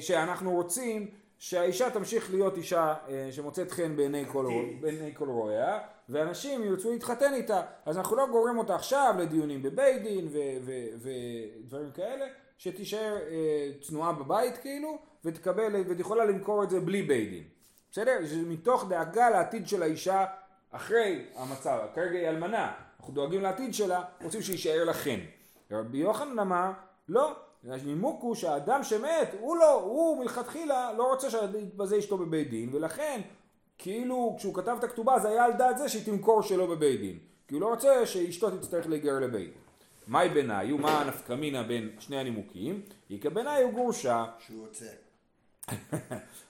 שאנחנו 0.00 0.50
רוצים 0.52 1.08
שהאישה 1.38 1.90
תמשיך 1.90 2.30
להיות 2.30 2.56
אישה 2.56 2.94
שמוצאת 3.30 3.70
חן 3.70 3.96
בעיני 3.96 4.24
כל, 4.26 4.46
רוא- 4.46 4.52
בעיני 4.80 5.14
כל 5.14 5.28
רואיה, 5.28 5.78
ואנשים 6.08 6.64
ירצו 6.64 6.92
להתחתן 6.92 7.34
איתה, 7.34 7.62
אז 7.86 7.96
אנחנו 7.98 8.16
לא 8.16 8.26
גורם 8.30 8.58
אותה 8.58 8.74
עכשיו 8.74 9.14
לדיונים 9.18 9.62
בבית 9.62 10.02
דין 10.02 10.28
ודברים 11.02 11.90
כאלה, 11.94 12.26
שתישאר 12.58 13.16
אה, 13.30 13.70
צנועה 13.80 14.12
בבית 14.12 14.56
כאילו, 14.56 14.98
ותקבל, 15.24 15.84
ותיכולה 15.88 16.24
למכור 16.24 16.62
את 16.64 16.70
זה 16.70 16.80
בלי 16.80 17.02
בית 17.02 17.30
דין. 17.30 17.42
בסדר? 17.92 18.12
זה 18.24 18.36
מתוך 18.36 18.84
דאגה 18.88 19.30
לעתיד 19.30 19.68
של 19.68 19.82
האישה 19.82 20.24
אחרי 20.70 21.24
המצב, 21.36 21.78
כרגע 21.94 22.18
היא 22.18 22.28
אלמנה, 22.28 22.72
אנחנו 22.98 23.14
דואגים 23.14 23.42
לעתיד 23.42 23.74
שלה, 23.74 24.02
רוצים 24.22 24.42
שיישאר 24.42 24.84
לכן. 24.84 25.20
רבי 25.70 25.98
יוחנן 25.98 26.38
אמר, 26.38 26.70
לא, 27.08 27.32
הנימוק 27.64 28.22
הוא 28.22 28.34
שהאדם 28.34 28.84
שמת, 28.84 29.34
הוא 29.40 29.56
לא, 29.56 29.80
הוא 29.80 30.18
מלכתחילה 30.22 30.92
לא 30.92 31.10
רוצה 31.12 31.30
שיתבזה 31.30 31.98
אשתו 31.98 32.18
בבית 32.18 32.50
דין, 32.50 32.68
ולכן, 32.72 33.20
כאילו 33.78 34.34
כשהוא 34.38 34.54
כתב 34.54 34.76
את 34.78 34.84
הכתובה 34.84 35.18
זה 35.18 35.28
היה 35.28 35.44
על 35.44 35.52
דעת 35.52 35.78
זה 35.78 35.88
שהיא 35.88 36.04
תמכור 36.04 36.42
שלא 36.42 36.66
בבית 36.66 37.00
דין, 37.00 37.18
כי 37.48 37.54
הוא 37.54 37.60
לא 37.60 37.68
רוצה 37.68 38.06
שאשתו 38.06 38.50
תצטרך 38.50 38.86
להיגרר 38.86 39.20
לבית 39.20 39.52
דין. 39.52 39.60
מהי 40.06 40.28
ביניו, 40.28 40.78
מה 40.78 41.00
הנפקא 41.00 41.32
מינה 41.32 41.62
בין 41.62 41.90
שני 41.98 42.18
הנימוקים? 42.18 42.82
איכא 43.10 43.28
ביניו 43.28 43.72
גרושה 43.72 44.24
שהוא 44.38 44.66
רוצה. 44.66 44.86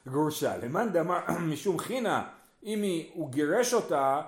גרושה. 0.09 0.57
למאן 0.57 0.93
דאמר 0.93 1.19
משום 1.53 1.79
חינה, 1.79 2.29
אם 2.67 2.83
היא, 2.83 3.11
הוא 3.15 3.31
גירש 3.31 3.75
אותה, 3.75 4.23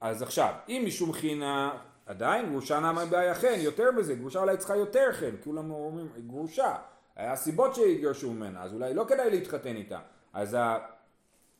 אז 0.00 0.22
עכשיו, 0.22 0.54
אם 0.68 0.82
משום 0.86 1.12
חינה, 1.12 1.78
עדיין 2.06 2.50
גרושה 2.50 2.80
נמה 2.80 3.06
בעיה 3.06 3.34
חן, 3.34 3.58
יותר 3.58 3.88
בזה, 3.98 4.14
גרושה 4.14 4.38
אולי 4.40 4.56
צריכה 4.56 4.76
יותר 4.76 5.12
חן, 5.12 5.34
כולם 5.44 5.70
אומרים 5.70 6.08
גרושה, 6.26 6.76
היה 7.16 7.36
סיבות 7.36 7.74
שהתגרשו 7.74 8.32
ממנה, 8.32 8.62
אז 8.62 8.74
אולי 8.74 8.94
לא 8.94 9.04
כדאי 9.08 9.30
להתחתן 9.30 9.76
איתה. 9.76 9.98
אז, 10.32 10.54
ה... 10.54 10.78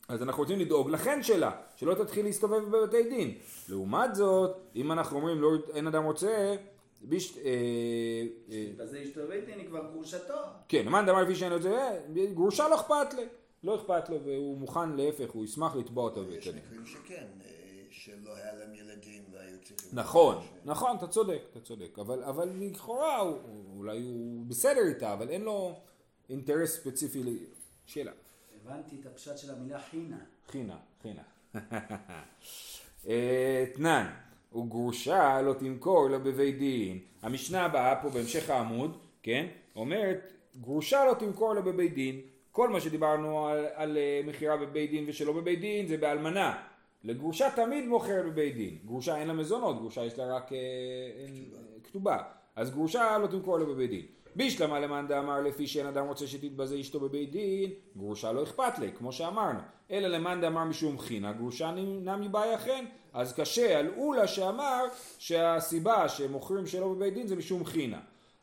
אז 0.09 0.23
אנחנו 0.23 0.43
רוצים 0.43 0.59
לדאוג 0.59 0.91
לחן 0.91 1.23
שלה, 1.23 1.51
שלא 1.77 1.95
תתחיל 1.95 2.25
להסתובב 2.25 2.77
בבתי 2.77 3.03
דין. 3.03 3.35
לעומת 3.69 4.15
זאת, 4.15 4.57
אם 4.77 4.93
אנחנו 4.93 5.17
אומרים 5.17 5.41
לא, 5.41 5.51
אין 5.75 5.87
אדם 5.87 6.05
רוצה, 6.05 6.57
ביש, 7.01 7.39
אה, 7.39 7.51
אה, 8.51 8.67
בזה 8.77 8.99
דין 9.47 9.59
היא 9.59 9.69
כבר 9.69 9.91
גרושתו. 9.93 10.35
כן, 10.69 10.87
למען 10.87 11.07
דבר 11.07 11.35
שאין 11.35 11.51
לו 11.51 11.57
את 11.57 11.63
זה, 11.63 12.01
גרושה 12.35 12.69
לא 12.69 12.75
אכפת 12.75 13.15
לי. 13.15 13.25
לא 13.63 13.77
אכפת 13.77 14.09
לו 14.09 14.23
והוא 14.25 14.59
מוכן 14.59 14.93
להפך, 14.97 15.31
הוא 15.31 15.45
ישמח 15.45 15.77
לתבוע 15.77 16.05
אותו 16.05 16.25
בבית 16.25 16.39
יש. 16.39 16.49
מקרים 16.49 16.87
שכן, 16.87 17.27
אה, 17.45 17.49
שלא 17.91 18.35
היה 18.37 18.55
להם 18.55 18.75
ילדים 18.75 19.23
והיו 19.33 19.57
צריכים... 19.65 19.91
נכון, 19.93 20.37
ש- 20.43 20.49
נכון, 20.65 20.97
אתה 20.97 21.07
צודק, 21.07 21.43
אתה 21.51 21.61
צודק. 21.61 21.99
אבל, 21.99 22.25
אבל 22.25 22.51
לכאורה 22.61 23.17
הוא, 23.19 23.39
אולי 23.77 24.03
הוא 24.03 24.47
בסדר 24.47 24.81
איתה, 24.89 25.13
אבל 25.13 25.29
אין 25.29 25.43
לו 25.43 25.81
אינטרס 26.31 26.77
ספציפי 26.81 27.23
ל- 27.23 27.37
שלה. 27.87 28.13
הבנתי 28.65 28.97
את 29.01 29.07
הפשט 29.07 29.39
של 29.39 29.51
המילה 29.51 29.81
חינה. 29.81 30.19
חינה, 30.49 30.77
חינה. 31.03 31.23
אה, 33.09 33.65
תנן, 33.75 34.07
וגרושה 34.53 35.43
לא 35.43 35.53
תמכור 35.53 36.07
אלא 36.07 36.19
בבית 36.19 36.59
דין. 36.59 36.99
המשנה 37.23 37.65
הבאה 37.65 38.03
פה 38.03 38.09
בהמשך 38.11 38.51
העמוד, 38.51 38.99
כן, 39.23 39.47
אומרת, 39.77 40.33
גרושה 40.61 41.05
לא 41.05 41.15
תמכור 41.15 41.53
אלא 41.53 41.61
בבית 41.61 41.95
דין. 41.95 42.21
כל 42.59 42.69
מה 42.69 42.81
שדיברנו 42.81 43.47
על, 43.47 43.67
על 43.75 43.97
אה, 43.97 44.21
מכירה 44.25 44.57
בבית 44.57 44.91
דין 44.91 45.05
ושלא 45.09 45.33
בבית 45.33 45.61
דין 45.61 45.87
זה 45.87 45.97
באלמנה. 45.97 46.57
לגרושה 47.05 47.51
תמיד 47.51 47.87
מוכרת 47.87 48.25
בבית 48.25 48.55
דין. 48.57 48.79
גרושה 48.85 49.17
אין 49.17 49.29
לה 49.29 49.33
מזונות, 49.33 49.79
גרושה 49.79 50.05
יש 50.05 50.19
לה 50.19 50.37
רק 50.37 50.53
אה, 50.53 50.59
אין, 51.19 51.45
כתובה. 51.85 52.19
אז 52.57 52.71
גרושה 52.71 53.19
לא 53.19 53.27
תמכור 53.27 53.59
לה 53.59 53.65
בבית 53.65 53.91
דין. 53.91 54.03
בישלמה 54.37 54.81
למאן 54.81 55.07
דאמר 55.09 55.41
לפי 55.41 55.67
שאין 55.67 55.87
אדם 55.87 56.07
רוצה 56.07 56.27
שתתבזה 56.27 56.81
אשתו 56.81 57.01
בבית 57.01 57.31
דין, 57.31 57.71
גרושה 57.97 58.33
לא 58.33 58.43
אכפת 58.43 58.79
לי, 58.79 58.93
כמו 58.99 59.13
שאמרנו. 59.13 59.61
אלא 59.91 60.09
למאן 60.09 60.41
דאמר 60.41 60.65
משום 60.65 60.99
חינא, 60.99 61.33
גרושה 61.33 61.71
נמי 61.77 62.29
באי 62.29 62.55
אכן. 62.55 62.85
אז 63.13 63.33
קשה 63.33 63.79
על 63.79 63.89
אולה 63.97 64.27
שאמר 64.27 64.85
שהסיבה 65.19 66.09
שמוכרים 66.09 66.67
שלא 66.67 66.89
בבית 66.89 67.15
דין 67.15 67.27
זה 67.27 67.37
משום 67.37 67.65
חינא. 67.65 67.99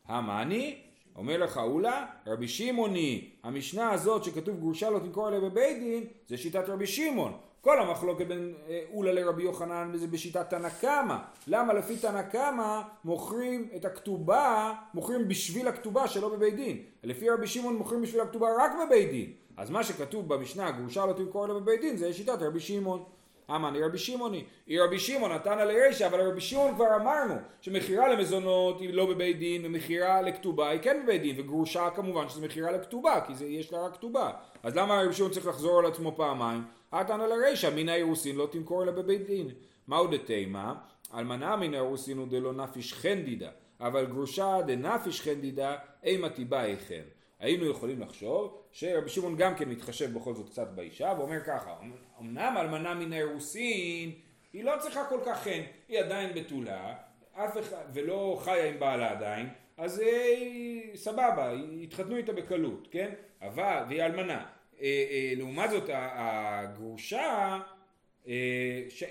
המאני, 0.08 0.76
אומר 1.16 1.38
לך 1.38 1.58
אולה, 1.58 2.06
רבי 2.28 2.48
שמעוני, 2.48 3.30
המשנה 3.44 3.92
הזאת 3.92 4.24
שכתוב 4.24 4.60
גרושה 4.60 4.90
לא 4.90 5.00
תמכור 5.00 5.28
עליה 5.28 5.40
בבית 5.40 5.80
דין, 5.80 6.04
זה 6.28 6.38
שיטת 6.38 6.70
רבי 6.70 6.88
שמעון. 6.88 7.34
כל 7.62 7.80
המחלוקת 7.80 8.28
בין 8.28 8.54
אה, 8.70 8.82
אולה 8.94 9.12
לרבי 9.14 9.44
יוחנן 9.44 9.92
זה 9.96 10.08
בשיטת 10.08 10.50
תנא 10.50 10.70
קמא. 10.70 11.18
למה 11.48 11.74
לפי 11.74 11.98
תנא 11.98 12.22
קמא 12.22 12.82
מוכרים 13.06 13.70
את 13.76 13.86
הכתובה, 13.86 14.74
מוכרים 14.94 15.28
בשביל 15.28 15.68
הכתובה 15.68 16.08
שלא 16.08 16.30
בבית 16.30 16.56
דין. 16.56 16.78
לפי 17.04 17.30
רבי 17.30 17.48
שמעון 17.48 17.76
מוכרים 17.76 18.02
בשביל 18.02 18.22
הכתובה 18.22 18.48
רק 18.58 18.72
בבית 18.86 19.12
דין. 19.12 19.32
אז 19.58 19.70
מה 19.70 19.84
שכתוב 19.84 20.34
במשנה, 20.34 20.72
גרושה 20.72 21.06
לא 21.06 21.14
תמכור 21.14 21.44
עליה 21.44 21.56
בבית 21.56 21.82
דין, 21.82 21.98
זה 21.98 22.14
שיטת 22.14 22.42
רבי 22.42 22.60
שמעון. 22.60 23.04
אמני 23.50 23.82
רבי 23.82 23.98
שמעוני, 23.98 24.44
היא 24.68 24.82
רבי 24.82 25.00
שמעון 25.00 25.32
נתן 25.32 25.60
על 25.60 25.70
הרישא, 25.70 26.08
אבל 26.08 26.22
רבי 26.22 26.42
שמעון 26.42 26.76
כבר 26.76 26.96
אמרנו 26.96 27.36
שמכירה 27.62 28.14
למזונות 28.14 28.80
היא 28.80 28.94
לא 28.94 29.06
בבית 29.06 29.40
דין 29.40 29.66
ומכירה 29.66 30.22
לכתובה 30.22 30.70
היא 30.70 30.80
כן 30.80 31.02
בבית 31.04 31.22
דין 31.22 31.40
וגרושה 31.40 31.90
כמובן 31.96 32.30
שזה 32.30 32.46
מכירה 32.46 32.72
לכתובה 32.72 33.22
כי 33.28 33.36
זה, 33.36 33.46
יש 33.46 33.74
לה 33.74 33.86
רק 33.86 33.94
כתובה 33.94 34.32
אז 34.64 34.76
למה 34.76 35.02
רבי 35.04 35.14
שמעון 35.14 35.32
צריך 35.32 35.48
לחזור 35.48 35.80
על 35.80 35.86
עצמו 35.86 36.16
פעמיים? 36.16 36.64
על 36.92 37.32
הרישא 37.32 37.70
מן 37.76 37.90
האירוסין 37.90 38.36
לא 38.36 38.48
תמכור 38.52 38.84
אלא 38.84 38.92
בבית 38.92 39.26
דין 39.26 39.50
מהו 39.88 40.08
דתימה? 40.08 40.74
אלמנה 41.14 41.56
מן 41.56 41.74
האירוסין 41.74 42.18
הוא 42.18 42.28
דלא 42.28 42.54
נפיש 42.54 42.94
חנדידה 42.94 43.50
אבל 43.80 44.06
גרושה 44.06 44.58
דנפיש 44.68 45.22
חנדידה 45.22 45.76
אימה 46.04 46.30
תיבא 46.30 46.64
איכן 46.64 47.04
היינו 47.46 47.70
יכולים 47.70 48.02
לחשוב 48.02 48.62
שרבי 48.72 49.10
שמעון 49.10 49.36
גם 49.36 49.56
כן 49.56 49.70
מתחשב 49.70 50.14
בכל 50.14 50.34
זאת 50.34 50.50
קצת 50.50 50.68
באישה 50.68 51.14
ואומר 51.18 51.40
ככה 51.46 51.76
אמנם 52.22 52.56
אלמנה 52.58 52.94
מן 52.94 53.14
האירוסין 53.14 54.12
היא 54.54 54.64
לא 54.64 54.74
צריכה 54.80 55.06
כל 55.10 55.20
כך 55.26 55.44
חן 55.44 55.62
היא 55.88 56.00
עדיין 56.00 56.34
בתולה 56.36 56.94
אף 57.34 57.58
אחד 57.58 57.84
ולא 57.94 58.40
חיה 58.44 58.66
עם 58.66 58.80
בעלה 58.80 59.12
עדיין 59.12 59.50
אז 59.78 60.00
היא 60.00 60.92
אה, 60.92 60.98
סבבה 60.98 61.52
התחתנו 61.84 62.16
איתה 62.16 62.34
בקלות 62.34 62.88
כן? 62.92 63.14
אבל 63.42 63.84
והיא 63.90 64.04
אלמנה. 64.04 64.46
אה, 64.82 65.06
אה, 65.12 65.34
לעומת 65.38 65.70
זאת 65.70 65.90
הגרושה 65.94 67.60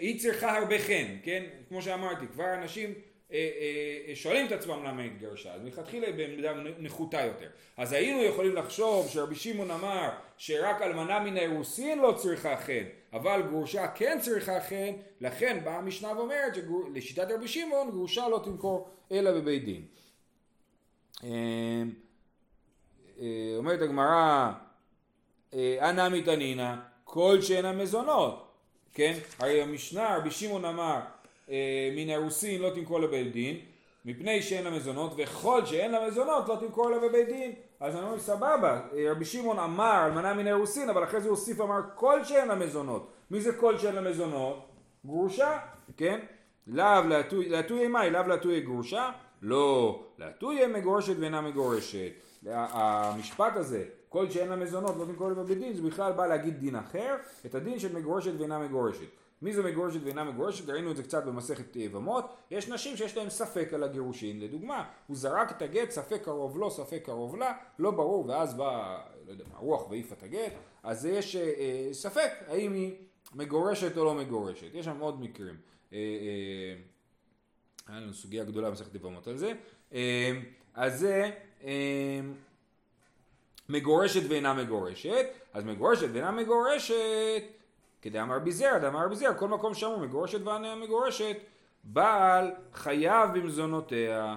היא 0.00 0.20
צריכה 0.20 0.58
הרבה 0.58 0.78
חן 0.78 1.16
כן? 1.22 1.44
כמו 1.68 1.82
שאמרתי 1.82 2.26
כבר 2.26 2.54
אנשים 2.54 2.94
שואלים 4.14 4.46
את 4.46 4.52
עצמם 4.52 4.84
למה 4.84 5.02
התגרשה, 5.02 5.54
אז 5.54 5.62
מלכתחילה 5.62 6.06
היא 6.06 6.14
בעמדה 6.14 6.52
נחותה 6.78 7.20
יותר. 7.20 7.48
אז 7.76 7.92
היינו 7.92 8.22
יכולים 8.22 8.54
לחשוב 8.54 9.08
שרבי 9.08 9.34
שמעון 9.34 9.70
אמר 9.70 10.10
שרק 10.38 10.82
אלמנה 10.82 11.20
מן 11.20 11.36
האירוסין 11.36 11.98
לא 11.98 12.14
צריכה 12.16 12.56
חן, 12.56 12.84
אבל 13.12 13.42
גרושה 13.50 13.88
כן 13.88 14.18
צריכה 14.20 14.60
חן, 14.60 14.92
לכן 15.20 15.60
באה 15.64 15.78
המשנה 15.78 16.12
ואומרת 16.18 16.54
שלשיטת 16.54 17.26
רבי 17.30 17.48
שמעון 17.48 17.90
גרושה 17.90 18.28
לא 18.28 18.40
תמכור 18.44 18.88
אלא 19.12 19.32
בבית 19.32 19.64
דין. 19.64 19.84
אומרת 23.56 23.82
הגמרא, 23.82 24.52
אנא 25.54 26.08
מתענינה, 26.08 26.80
כל 27.04 27.40
שאין 27.40 27.64
המזונות, 27.64 28.54
כן? 28.94 29.18
הרי 29.38 29.62
המשנה, 29.62 30.16
רבי 30.16 30.30
שמעון 30.30 30.64
אמר 30.64 31.00
אה, 31.00 31.13
מן 31.96 32.10
הרוסין 32.10 32.62
לא 32.62 32.70
תמכור 32.70 33.00
לבית 33.00 33.32
דין, 33.32 33.56
מפני 34.04 34.42
שאין 34.42 34.64
לה 34.64 34.70
מזונות, 34.70 35.12
וכל 35.16 35.66
שאין 35.66 35.90
לה 35.90 36.06
מזונות 36.06 36.48
לא 36.48 36.56
תמכור 36.60 36.90
לה 36.90 36.98
בבית 36.98 37.28
דין. 37.28 37.52
אז 37.80 37.96
אני 37.96 38.04
אומר 38.04 38.18
סבבה, 38.18 38.80
אה, 38.96 39.10
רבי 39.10 39.24
שמעון 39.24 39.58
אמר 39.58 40.06
אלמנה 40.06 40.34
מן 40.34 40.46
הרוסין, 40.46 40.90
אבל 40.90 41.04
אחרי 41.04 41.20
זה 41.20 41.28
הוא 41.28 41.36
הוסיף 41.36 41.60
אמר 41.60 41.80
כל 41.94 42.24
שאין 42.24 42.48
לה 42.48 42.54
מזונות. 42.54 43.10
מי 43.30 43.40
זה 43.40 43.52
כל 43.52 43.78
שאין 43.78 43.94
לה 43.94 44.00
מזונות? 44.00 44.68
גרושה, 45.06 45.58
כן? 45.96 46.20
לאו 46.66 47.02
להטויה 47.30 47.88
מאי, 47.88 48.10
לאו 48.10 48.22
להטויה 48.28 48.60
גרושה? 48.60 49.10
לא, 49.42 50.02
להטויה 50.18 50.68
מגורשת 50.68 51.14
ואינה 51.20 51.40
מגורשת. 51.40 52.10
המשפט 52.46 53.56
הזה, 53.56 53.84
כל 54.08 54.30
שאין 54.30 54.48
לה 54.48 54.56
מזונות 54.56 54.96
לא 54.96 55.04
תמכור 55.04 55.28
לה 55.28 55.34
בבית 55.34 55.58
דין, 55.58 55.74
זה 55.74 55.82
בכלל 55.82 56.12
בא 56.12 56.26
להגיד 56.26 56.58
דין 56.60 56.76
אחר, 56.76 57.16
את 57.46 57.54
הדין 57.54 57.78
של 57.78 57.96
מגורשת 57.96 58.32
ואינה 58.38 58.58
מגורשת. 58.58 59.06
מי 59.42 59.52
זו 59.52 59.62
מגורשת 59.62 60.00
ואינה 60.04 60.24
מגורשת? 60.24 60.68
ראינו 60.68 60.90
את 60.90 60.96
זה 60.96 61.02
קצת 61.02 61.24
במסכת 61.24 61.76
יבמות. 61.76 62.24
יש 62.50 62.68
נשים 62.68 62.96
שיש 62.96 63.16
להן 63.16 63.30
ספק 63.30 63.72
על 63.72 63.82
הגירושין. 63.82 64.40
לדוגמה, 64.40 64.84
הוא 65.06 65.16
זרק 65.16 65.50
את 65.50 65.62
הגט, 65.62 65.90
ספק 65.90 66.22
קרוב 66.24 66.58
לו, 66.58 66.70
ספק 66.70 67.02
קרוב 67.04 67.36
לה, 67.36 67.52
לא 67.78 67.90
ברור, 67.90 68.28
ואז 68.28 68.54
בא, 68.54 69.00
לא 69.26 69.32
יודע 69.32 69.44
מה, 69.52 69.58
רוח 69.58 69.90
והעיף 69.90 70.12
את 70.12 70.22
הגט. 70.22 70.52
אז 70.82 71.06
יש 71.06 71.36
אה, 71.36 71.42
אה, 71.42 71.88
ספק 71.92 72.30
האם 72.46 72.72
היא 72.72 72.94
מגורשת 73.34 73.96
או 73.96 74.04
לא 74.04 74.14
מגורשת. 74.14 74.74
יש 74.74 74.84
שם 74.84 74.98
עוד 75.00 75.20
מקרים. 75.20 75.56
אה, 75.92 75.98
אה, 75.98 76.80
היה 77.88 78.00
לנו 78.00 78.14
סוגיה 78.14 78.44
גדולה 78.44 78.70
במסכת 78.70 78.94
יבמות 78.94 79.26
על 79.26 79.36
זה. 79.36 79.52
אה, 79.92 80.32
אז 80.74 81.00
זה... 81.00 81.30
אה, 81.64 82.20
מגורשת 83.68 84.22
ואינה 84.28 84.54
מגורשת, 84.54 85.26
אז 85.52 85.64
מגורשת 85.64 86.08
ואינה 86.12 86.30
מגורשת 86.30 87.42
כדאמר 88.04 88.38
ביזר, 88.38 88.78
דאמר 88.78 89.08
ביזר, 89.08 89.34
כל 89.38 89.48
מקום 89.48 89.74
שאמרו 89.74 89.98
מגורשת 89.98 90.40
ועניה 90.44 90.74
מגורשת, 90.74 91.36
בעל 91.84 92.52
חייב 92.72 93.30
במזונותיה, 93.34 94.36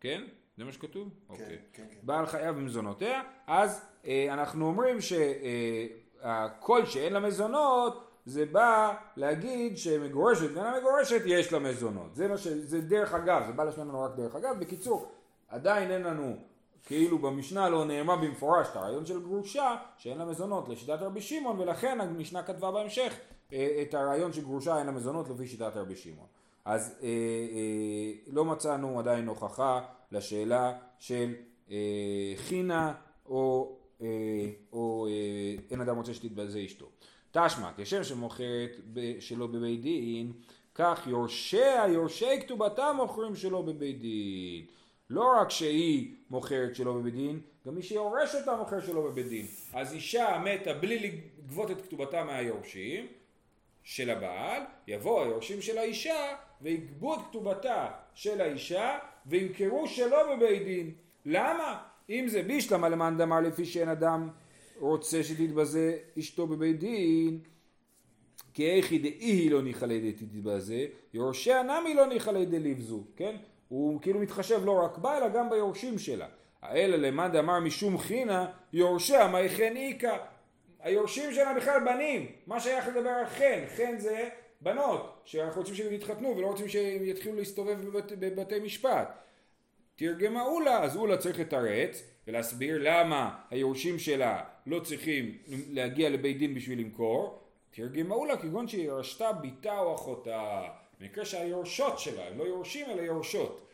כן? 0.00 0.22
זה 0.58 0.64
מה 0.64 0.72
שכתוב? 0.72 1.08
כן, 1.08 1.32
אוקיי. 1.32 1.58
כן, 1.72 1.82
כן. 1.90 1.98
בעל 2.02 2.26
חייב 2.26 2.56
במזונותיה, 2.56 3.22
אז 3.46 3.84
אה, 4.06 4.26
אנחנו 4.32 4.66
אומרים 4.66 4.96
שהקול 5.00 6.80
אה, 6.80 6.86
שאין 6.86 7.12
לה 7.12 7.20
מזונות 7.20 8.10
זה 8.26 8.46
בא 8.46 8.94
להגיד 9.16 9.78
שמגורשת 9.78 10.50
ואינה 10.54 10.78
מגורשת 10.78 11.22
יש 11.26 11.52
לה 11.52 11.58
מזונות. 11.58 12.14
זה, 12.14 12.38
ש... 12.38 12.48
זה 12.48 12.80
דרך 12.80 13.14
אגב, 13.14 13.46
זה 13.46 13.52
בא 13.52 13.64
לשמוע 13.64 13.86
לנו 13.86 14.00
רק 14.00 14.16
דרך 14.16 14.34
אגב. 14.34 14.60
בקיצור, 14.60 15.12
עדיין 15.48 15.90
אין 15.90 16.02
לנו 16.02 16.36
כאילו 16.86 17.18
במשנה 17.18 17.68
לא 17.68 17.84
נאמר 17.84 18.16
במפורש 18.16 18.66
את 18.70 18.76
הרעיון 18.76 19.06
של 19.06 19.22
גרושה 19.22 19.76
שאין 19.96 20.18
לה 20.18 20.24
מזונות 20.24 20.68
לשיטת 20.68 20.98
רבי 21.00 21.20
שמעון 21.20 21.60
ולכן 21.60 22.00
המשנה 22.00 22.42
כתבה 22.42 22.70
בהמשך 22.70 23.14
אה, 23.52 23.82
את 23.82 23.94
הרעיון 23.94 24.32
של 24.32 24.42
גרושה 24.42 24.78
אין 24.78 24.86
לה 24.86 24.92
מזונות 24.92 25.28
לפי 25.28 25.46
שיטת 25.46 25.72
רבי 25.74 25.96
שמעון. 25.96 26.26
אז 26.64 26.98
אה, 27.02 27.08
אה, 27.08 28.12
לא 28.26 28.44
מצאנו 28.44 28.98
עדיין 28.98 29.28
הוכחה 29.28 29.80
לשאלה 30.12 30.72
של 30.98 31.34
אה, 31.70 32.32
חינה 32.36 32.94
או, 33.26 33.76
אה, 34.02 34.06
או 34.72 35.06
אה, 35.06 35.54
אין 35.70 35.80
אדם 35.80 35.96
רוצה 35.96 36.14
שתתבזה 36.14 36.62
אשתו. 36.64 36.86
תשמע, 37.30 37.70
כשם 37.76 38.04
שמוכרת 38.04 38.70
שלא 39.20 39.46
בבית 39.46 39.82
דין, 39.82 40.32
כך 40.74 41.06
יורשיה, 41.06 41.84
יורשי 41.88 42.40
כתובתה 42.40 42.92
מוכרים 42.92 43.36
שלא 43.36 43.62
בבית 43.62 44.00
דין. 44.00 44.66
לא 45.10 45.32
רק 45.40 45.50
שהיא 45.50 46.14
מוכרת 46.30 46.74
שלא 46.74 46.92
בבית 46.92 47.14
דין, 47.14 47.40
גם 47.66 47.74
מי 47.74 47.82
שיורש 47.82 48.34
אותה 48.34 48.56
מוכר 48.56 48.80
שלא 48.80 49.02
בבית 49.02 49.28
דין. 49.28 49.46
אז 49.72 49.92
אישה 49.92 50.42
מתה 50.44 50.72
בלי 50.72 50.98
לגבות 50.98 51.70
את 51.70 51.82
כתובתה 51.82 52.24
מהיורשים 52.24 53.06
של 53.82 54.10
הבעל, 54.10 54.62
יבוא 54.86 55.24
היורשים 55.24 55.62
של 55.62 55.78
האישה 55.78 56.36
ויגבו 56.62 57.14
את 57.14 57.20
כתובתה 57.30 57.88
של 58.14 58.40
האישה 58.40 58.98
וימכרו 59.26 59.88
שלא 59.88 60.36
בבית 60.36 60.64
דין. 60.64 60.92
למה? 61.26 61.82
אם 62.10 62.24
זה 62.28 62.42
בישלמה 62.42 62.88
למאן 62.88 63.18
דמר 63.18 63.40
לפי 63.40 63.64
שאין 63.64 63.88
אדם 63.88 64.28
רוצה 64.78 65.22
שתתבזה 65.22 65.98
אשתו 66.18 66.46
בבית 66.46 66.78
דין, 66.78 67.40
כי 68.54 68.70
איכי 68.70 68.98
דאי 68.98 69.48
לא 69.48 69.62
ניחלי 69.62 70.12
דתתבזה, 70.12 70.86
יורשיה 71.14 71.62
נמי 71.62 71.94
לא 71.94 72.06
ניחלי 72.06 72.46
דליבזו, 72.46 73.04
כן? 73.16 73.36
הוא 73.70 74.00
כאילו 74.02 74.20
מתחשב 74.20 74.64
לא 74.64 74.84
רק 74.84 74.98
בה 74.98 75.18
אלא 75.18 75.28
גם 75.28 75.50
ביורשים 75.50 75.98
שלה. 75.98 76.26
האלה 76.62 76.96
למד 76.96 77.36
אמר 77.36 77.60
משום 77.60 77.98
חינה 77.98 78.46
יורשיה 78.72 79.26
מי 79.26 79.48
חן 79.48 79.76
איכה. 79.76 80.16
היורשים 80.80 81.32
שלה 81.32 81.54
בכלל 81.54 81.80
בנים, 81.84 82.26
מה 82.46 82.60
שייך 82.60 82.88
לדבר 82.88 83.10
על 83.10 83.26
חן? 83.26 83.64
חן 83.76 83.98
זה 83.98 84.28
בנות, 84.60 85.20
שאנחנו 85.24 85.60
רוצים 85.60 85.74
שהם 85.74 85.92
יתחתנו 85.92 86.36
ולא 86.36 86.46
רוצים 86.46 86.68
שהם 86.68 87.04
יתחילו 87.04 87.36
להסתובב 87.36 87.80
בבת, 87.80 88.12
בבתי 88.12 88.60
משפט. 88.60 89.08
תרגמה 89.96 90.42
אולה, 90.42 90.82
אז 90.82 90.96
אולה 90.96 91.16
צריך 91.16 91.40
לתרץ 91.40 92.02
ולהסביר 92.26 92.78
למה 92.80 93.36
היורשים 93.50 93.98
שלה 93.98 94.42
לא 94.66 94.80
צריכים 94.80 95.38
להגיע 95.70 96.10
לבית 96.10 96.38
דין 96.38 96.54
בשביל 96.54 96.80
למכור. 96.80 97.38
תרגמה 97.70 98.14
אולה 98.14 98.36
כגון 98.36 98.68
שהיא 98.68 98.86
ירשתה 98.86 99.32
בתה 99.32 99.78
או 99.78 99.94
אחותה. 99.94 100.62
במקרה 101.00 101.24
שהיורשות 101.24 101.98
שלה, 101.98 102.26
הם 102.26 102.38
לא 102.38 102.44
יורשים 102.44 102.86
אלא 102.90 103.02
יורשות. 103.02 103.66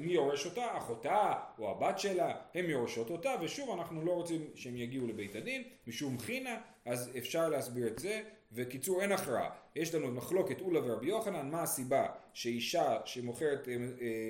מי 0.00 0.12
יורש 0.12 0.46
אותה? 0.46 0.76
אחותה 0.78 1.34
או 1.58 1.70
הבת 1.70 1.98
שלה, 1.98 2.34
הם 2.54 2.70
יורשות 2.70 3.10
אותה, 3.10 3.34
ושוב 3.40 3.70
אנחנו 3.70 4.04
לא 4.04 4.12
רוצים 4.12 4.46
שהם 4.54 4.76
יגיעו 4.76 5.06
לבית 5.06 5.36
הדין, 5.36 5.62
משום 5.86 6.18
חינה, 6.18 6.60
אז 6.84 7.10
אפשר 7.18 7.48
להסביר 7.48 7.86
את 7.86 7.98
זה, 7.98 8.22
וקיצור 8.52 9.02
אין 9.02 9.12
הכרעה. 9.12 9.50
יש 9.76 9.94
לנו 9.94 10.12
מחלוקת 10.12 10.60
אולה 10.60 10.80
ורבי 10.84 11.06
יוחנן, 11.06 11.50
מה 11.50 11.62
הסיבה 11.62 12.06
שאישה 12.32 12.98
שמוכרת 13.04 13.68
אה, 13.68 13.74
אה, 13.74 13.78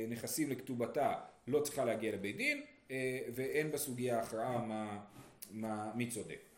נכסים 0.09 0.51
לכתובתה 0.51 1.15
לא 1.49 1.61
צריכה 1.61 1.85
להגיע 1.85 2.13
לבית 2.13 2.37
דין, 2.37 2.63
אה, 2.91 3.19
ואין 3.35 3.71
בסוגיה 3.71 4.21
הכרעה 4.21 4.59
מה, 4.59 4.99
מה, 5.51 5.91
מי 5.95 6.07
צודק. 6.07 6.52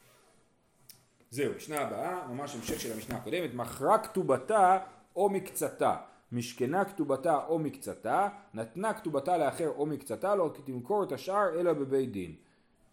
זהו, 1.34 1.52
משנה 1.56 1.80
הבאה, 1.80 2.26
ממש 2.28 2.54
המשך 2.54 2.80
של 2.80 2.92
המשנה 2.92 3.16
הקודמת, 3.16 3.54
מכרה 3.54 3.98
כתובתה 3.98 4.78
או 5.16 5.28
מקצתה, 5.28 5.96
משכנה 6.32 6.84
כתובתה 6.84 7.46
או 7.46 7.58
מקצתה, 7.58 8.28
נתנה 8.54 8.94
כתובתה 8.94 9.38
לאחר 9.38 9.68
או 9.76 9.86
מקצתה, 9.86 10.34
לא 10.34 10.50
תמכור 10.64 11.04
את 11.04 11.12
השאר 11.12 11.60
אלא 11.60 11.72
בבית 11.72 12.12
דין. 12.12 12.34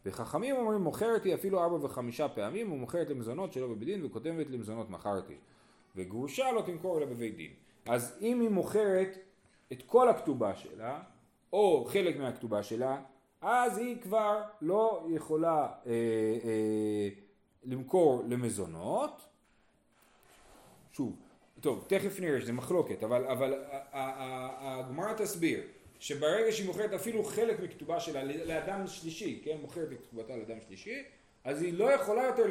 וחכמים 0.05 0.55
אומרים 0.55 0.81
מוכרת 0.81 1.23
היא 1.23 1.35
אפילו 1.35 1.63
ארבע 1.63 1.85
וחמישה 1.85 2.27
פעמים 2.27 2.71
ומוכרת 2.71 3.09
למזונות 3.09 3.53
שלא 3.53 3.67
בבית 3.67 3.85
דין 3.85 4.05
וכותבת 4.05 4.49
למזונות 4.49 4.89
מכרתי. 4.89 5.35
וגרושה 5.95 6.51
לא 6.51 6.61
תמכור 6.61 6.97
אלא 6.97 7.05
בבית 7.05 7.35
דין. 7.35 7.51
אז 7.85 8.17
אם 8.21 8.41
היא 8.41 8.49
מוכרת 8.49 9.17
את 9.71 9.83
כל 9.85 10.09
הכתובה 10.09 10.55
שלה, 10.55 10.99
או 11.53 11.85
חלק 11.89 12.17
מהכתובה 12.17 12.63
שלה, 12.63 13.01
אז 13.41 13.77
היא 13.77 14.01
כבר 14.01 14.41
לא 14.61 15.07
יכולה 15.09 15.67
אה, 15.85 15.91
אה, 16.43 17.09
למכור 17.63 18.23
למזונות. 18.27 19.21
שוב, 20.93 21.15
טוב, 21.61 21.85
תכף 21.87 22.19
נראה 22.19 22.41
שזה 22.41 22.53
מחלוקת, 22.53 23.03
אבל, 23.03 23.25
אבל 23.25 23.63
הגמרא 23.91 25.13
תסביר 25.13 25.61
שברגע 25.99 26.51
שהיא 26.51 26.67
מוכרת 26.67 26.93
אפילו 26.93 27.23
חלק 27.23 27.59
מכתובה 27.59 27.99
שלה 27.99 28.23
לאדם 28.23 28.87
שלישי, 28.87 29.41
כן, 29.43 29.57
מוכרת 29.61 29.91
את 29.91 29.97
כתובתה 30.01 30.35
לאדם 30.35 30.61
שלישי, 30.67 31.03
אז 31.43 31.61
היא 31.61 31.73
לא 31.73 31.91
יכולה 31.91 32.23
יותר 32.23 32.45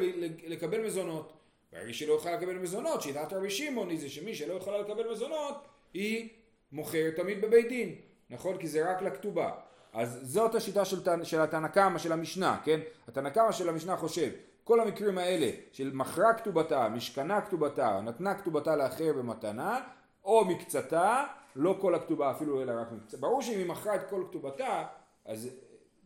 לקבל 0.47 0.85
מזונות. 0.85 1.33
ברגע 1.73 1.93
שהיא 1.93 2.07
לא 2.09 2.13
יכולה 2.13 2.35
לקבל 2.35 2.57
מזונות, 2.57 3.01
שיטת 3.01 3.33
רבי 3.33 3.49
שמעון 3.49 3.89
היא 3.89 3.99
זה 3.99 4.09
שמי 4.09 4.35
שלא 4.35 4.53
יכולה 4.53 4.77
לקבל 4.77 5.11
מזונות, 5.11 5.55
היא 5.93 6.29
מוכרת 6.71 7.15
תמיד 7.15 7.41
בבית 7.41 7.67
דין, 7.67 7.95
נכון? 8.29 8.57
כי 8.57 8.67
זה 8.67 8.91
רק 8.91 9.01
לכתובה. 9.01 9.51
אז 9.93 10.19
זאת 10.23 10.55
השיטה 10.55 10.85
של, 10.85 11.23
של 11.23 11.39
התנא 11.41 11.67
קמא 11.67 11.99
של 11.99 12.11
המשנה, 12.11 12.61
כן? 12.63 12.79
התנא 13.07 13.29
קמא 13.29 13.51
של 13.51 13.69
המשנה 13.69 13.97
חושב, 13.97 14.31
כל 14.71 14.79
המקרים 14.79 15.17
האלה 15.17 15.51
של 15.71 15.91
מכרה 15.93 16.33
כתובתה, 16.33 16.89
משכנה 16.89 17.41
כתובתה, 17.41 18.01
נתנה 18.01 18.35
כתובתה 18.35 18.75
לאחר 18.75 19.13
במתנה, 19.17 19.79
או 20.23 20.45
מקצתה, 20.45 21.23
לא 21.55 21.77
כל 21.81 21.95
הכתובה 21.95 22.31
אפילו 22.31 22.61
אלא 22.61 22.73
רק 22.81 22.91
מקצתה. 22.91 23.17
ברור 23.17 23.41
שאם 23.41 23.57
היא 23.57 23.67
מכרה 23.67 23.95
את 23.95 24.09
כל 24.09 24.23
כתובתה, 24.29 24.85
אז... 25.25 25.49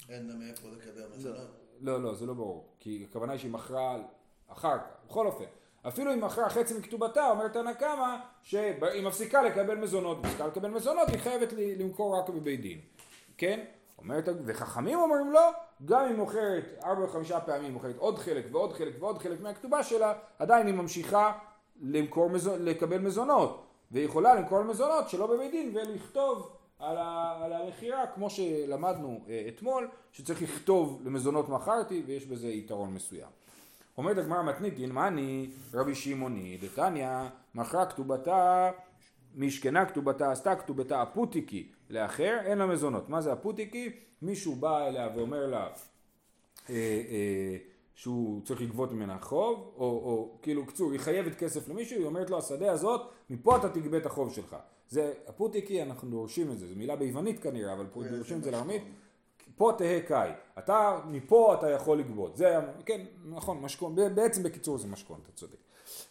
אין 0.10 0.28
לה 0.28 0.36
מאיפה 0.36 0.67
לקבל 0.67 1.08
מזונות. 1.15 1.47
לא, 1.80 2.04
לא, 2.04 2.13
זה 2.13 2.25
לא 2.25 2.34
ברור. 2.34 2.75
כי 2.80 3.06
הכוונה 3.10 3.32
היא 3.32 3.39
שהיא 3.39 3.51
מכרה 3.51 3.97
אחר 4.47 4.78
כך. 4.78 5.06
בכל 5.08 5.28
אופן, 5.28 5.45
אפילו 5.88 6.13
אם 6.13 6.21
מכרה 6.21 6.49
חצי 6.49 6.73
מכתובתה, 6.78 7.30
אומרת 7.30 7.54
תנא 7.54 7.73
קמא, 7.73 8.17
שהיא 8.41 9.08
מפסיקה 9.08 9.43
לקבל 9.43 9.75
מזונות, 9.75 10.23
מפסיקה 10.23 10.47
לקבל 10.47 10.69
מזונות, 10.69 11.10
היא 11.10 11.19
חייבת 11.19 11.54
למכור 11.54 12.19
רק 12.19 12.30
בבית 12.30 12.62
דין. 12.62 12.80
כן? 13.38 13.65
אומרת, 14.06 14.30
וחכמים 14.46 15.00
אומרים 15.00 15.32
לא, 15.32 15.52
גם 15.86 16.06
אם 16.06 16.15
מוכרת 16.15 16.63
ארבע 16.84 17.04
וחמישה 17.04 17.39
פעמים, 17.39 17.74
מוכרת 17.74 17.98
עוד 17.98 18.20
חלק 18.20 18.46
ועוד 18.52 18.74
חלק 18.74 18.94
ועוד 19.00 19.18
חלק 19.18 19.41
מהכתובה 19.41 19.84
שלה, 19.84 20.13
עדיין 20.39 20.68
היא 20.68 20.76
ממשיכה 20.76 21.32
למכור, 21.82 22.30
לקבל 22.60 22.98
מזונות, 22.98 23.65
והיא 23.91 24.06
יכולה 24.06 24.36
למכור 24.36 24.63
מזונות 24.63 25.10
שלא 25.10 25.28
בבית 25.28 25.52
דין 25.52 25.72
ולכתוב 25.74 26.50
על, 26.80 26.98
ה, 26.98 27.39
על 27.44 27.54
המכירה, 27.54 28.08
כמו 28.08 28.30
שלמדנו 28.30 29.22
אה, 29.30 29.46
אתמול, 29.48 29.88
שצריך 30.12 30.41
לכתוב 30.41 31.02
למזונות 31.06 31.50
מכרתי, 31.50 32.04
ויש 32.06 32.26
בזה 32.26 32.48
יתרון 32.48 32.94
מסוים. 32.94 33.30
אומרת 33.98 34.18
הגמרא 34.18 34.44
מתניתין, 34.44 34.91
מאני 34.91 35.50
רבי 35.74 35.96
שמעוני, 35.96 36.58
דתניא, 36.58 37.10
מכרה 37.56 37.86
כתובתה, 37.86 38.72
משכנה 39.36 39.86
כתובתה, 39.86 40.32
עשתה 40.32 40.56
כתובתה 40.56 41.04
אפוטיקי 41.04 41.72
לאחר, 41.89 42.38
אין 42.45 42.58
לה 42.58 42.65
מזונות. 42.65 43.10
מה 43.10 43.21
זה 43.21 43.34
אפוטיקי? 43.34 43.89
מישהו 44.21 44.56
בא 44.56 44.88
אליה 44.88 45.10
ואומר 45.15 45.48
לה 45.48 45.67
אה, 46.69 46.76
אה, 47.10 47.58
שהוא 47.95 48.41
צריך 48.43 48.62
לגבות 48.62 48.91
ממנה 48.91 49.17
חוב, 49.19 49.74
או, 49.78 49.84
או 49.86 50.38
כאילו, 50.41 50.65
קצור, 50.65 50.91
היא 50.91 51.00
חייבת 51.00 51.36
כסף 51.36 51.69
למישהו, 51.69 51.98
היא 51.98 52.06
אומרת 52.06 52.30
לו, 52.30 52.38
השדה 52.38 52.71
הזאת, 52.71 53.02
מפה 53.30 53.58
אתה 53.58 53.69
תגבה 53.69 53.98
את 53.98 54.06
החוב 54.06 54.34
שלך. 54.34 54.56
זה 54.89 55.13
אפוטיקי, 55.30 55.84
אנחנו 55.84 56.10
דורשים 56.10 56.52
את 56.52 56.60
זה, 56.60 56.67
זו 56.67 56.76
מילה 56.76 56.95
ביוונית 56.95 57.39
כנראה, 57.39 57.74
אבל 57.74 57.86
פה 57.93 58.04
דורשים 58.04 58.38
את 58.38 58.43
זה 58.43 58.52
לארמית. 58.52 58.84
פה 59.58 59.71
תהא 59.78 60.00
קאי, 60.00 60.30
אתה, 60.60 61.00
מפה 61.08 61.56
אתה 61.60 61.69
יכול 61.69 62.00
לגבות, 62.00 62.38
זה, 62.38 62.56
כן, 62.86 63.02
נכון, 63.26 63.62
משכון, 63.62 63.95
בעצם 64.15 64.43
בקיצור 64.43 64.78
זה 64.78 64.88
משכון, 64.88 65.19
אתה 65.24 65.32
צודק. 65.32 65.58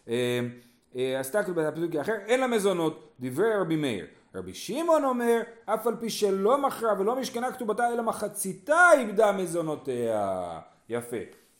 אה, 0.09 1.21
עשתה 1.21 1.43
כאילו 1.43 1.57
בפסוק 1.57 1.97
אחר, 1.97 2.13
אין 2.27 2.41
לה 2.41 2.47
מזונות, 2.47 3.13
דברי 3.21 3.55
רבי 3.61 3.77
מאיר. 3.77 4.07
רבי 4.35 4.55
שמעון 4.55 5.05
אומר, 5.05 5.40
אף 5.64 5.87
על 5.87 5.97
פי 5.97 6.11
שלא 6.11 6.59
מכרה 6.59 7.01
ולא 7.01 7.20
משכנה 7.20 7.53
כתובתה, 7.53 7.88
אלא 7.88 8.03
מחציתה 8.03 8.90
איבדה 8.99 9.33
מזונותיה. 9.33 10.61
יפה. 10.88 11.16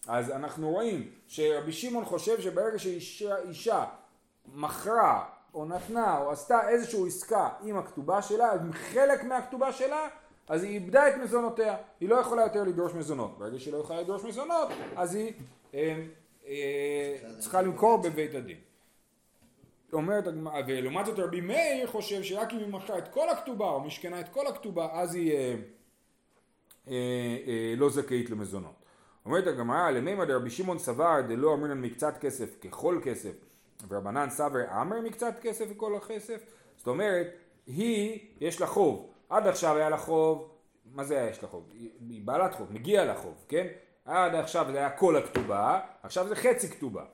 אז 0.08 0.30
אנחנו 0.30 0.70
רואים 0.70 1.10
שרבי 1.26 1.72
שמעון 1.72 2.04
חושב 2.04 2.40
שברגע 2.40 2.78
שאישה 2.78 3.84
מכרה 4.54 5.24
או 5.54 5.64
נתנה 5.64 6.18
או 6.18 6.30
עשתה 6.30 6.68
איזושהי 6.68 7.06
עסקה 7.06 7.48
עם 7.62 7.76
הכתובה 7.76 8.22
שלה, 8.22 8.52
עם 8.52 8.72
חלק 8.72 9.24
מהכתובה 9.24 9.72
שלה, 9.72 10.08
אז 10.48 10.62
היא 10.62 10.74
איבדה 10.74 11.08
את 11.08 11.14
מזונותיה, 11.16 11.76
היא 12.00 12.08
לא 12.08 12.16
יכולה 12.16 12.42
יותר 12.42 12.64
לדרוש 12.64 12.94
מזונות. 12.94 13.38
ברגע 13.38 13.58
שהיא 13.58 13.72
לא 13.72 13.78
יכולה 13.78 14.00
לדרוש 14.00 14.24
מזונות, 14.24 14.68
אז 14.96 15.14
היא 15.14 15.32
אה, 15.74 15.96
אה, 16.46 17.16
צריכה 17.38 17.62
למכור 17.62 17.96
בבית 17.96 18.34
הדין. 18.34 18.56
אומרת 19.94 20.26
הגמרא, 20.26 20.61
ולעומת 20.66 21.07
זאת 21.07 21.18
רבי 21.18 21.40
מאיר 21.40 21.87
חושב 21.87 22.22
שרק 22.22 22.52
אם 22.52 22.59
היא 22.59 22.68
מכרה 22.68 22.98
את 22.98 23.09
כל 23.09 23.28
הכתובה 23.28 23.66
או 23.66 23.80
משכנה 23.80 24.20
את 24.20 24.28
כל 24.28 24.46
הכתובה 24.46 24.88
אז 24.92 25.14
היא 25.14 25.33
אה, 25.33 25.54
אה, 26.88 26.94
אה, 27.46 27.74
לא 27.76 27.90
זכאית 27.90 28.30
למזונות. 28.30 28.85
אומרת 29.26 29.46
הגמרא 29.46 29.90
למימא 29.90 30.24
דרבי 30.24 30.50
שמעון 30.50 30.78
סבר 30.78 31.20
דלא 31.28 31.54
אמרינן 31.54 31.80
מקצת 31.80 32.18
כסף 32.20 32.61
ככל 32.61 33.00
כסף 33.02 33.35
ורבנן 33.88 34.30
סבר 34.30 34.61
אמר 34.80 35.00
מקצת 35.00 35.35
כסף 35.42 35.64
וכל 35.70 35.96
הכסף 35.96 36.42
זאת 36.76 36.87
אומרת 36.87 37.26
היא 37.66 38.20
יש 38.40 38.61
לה 38.61 38.66
חוב 38.66 39.11
עד 39.28 39.46
עכשיו 39.46 39.76
היה 39.76 39.90
לה 39.90 39.98
חוב 39.98 40.50
מה 40.92 41.04
זה 41.04 41.20
היה 41.20 41.30
יש 41.30 41.42
לה 41.42 41.48
חוב? 41.48 41.70
היא 42.09 42.22
בעלת 42.24 42.54
חוב 42.54 42.72
מגיע 42.72 43.04
לה 43.04 43.14
חוב 43.14 43.44
כן? 43.48 43.66
עד 44.04 44.35
עכשיו 44.35 44.66
זה 44.72 44.78
היה 44.78 44.90
כל 44.90 45.16
הכתובה 45.16 45.80
עכשיו 46.02 46.28
זה 46.28 46.37
חצי 46.37 46.68
כתובה 46.68 47.04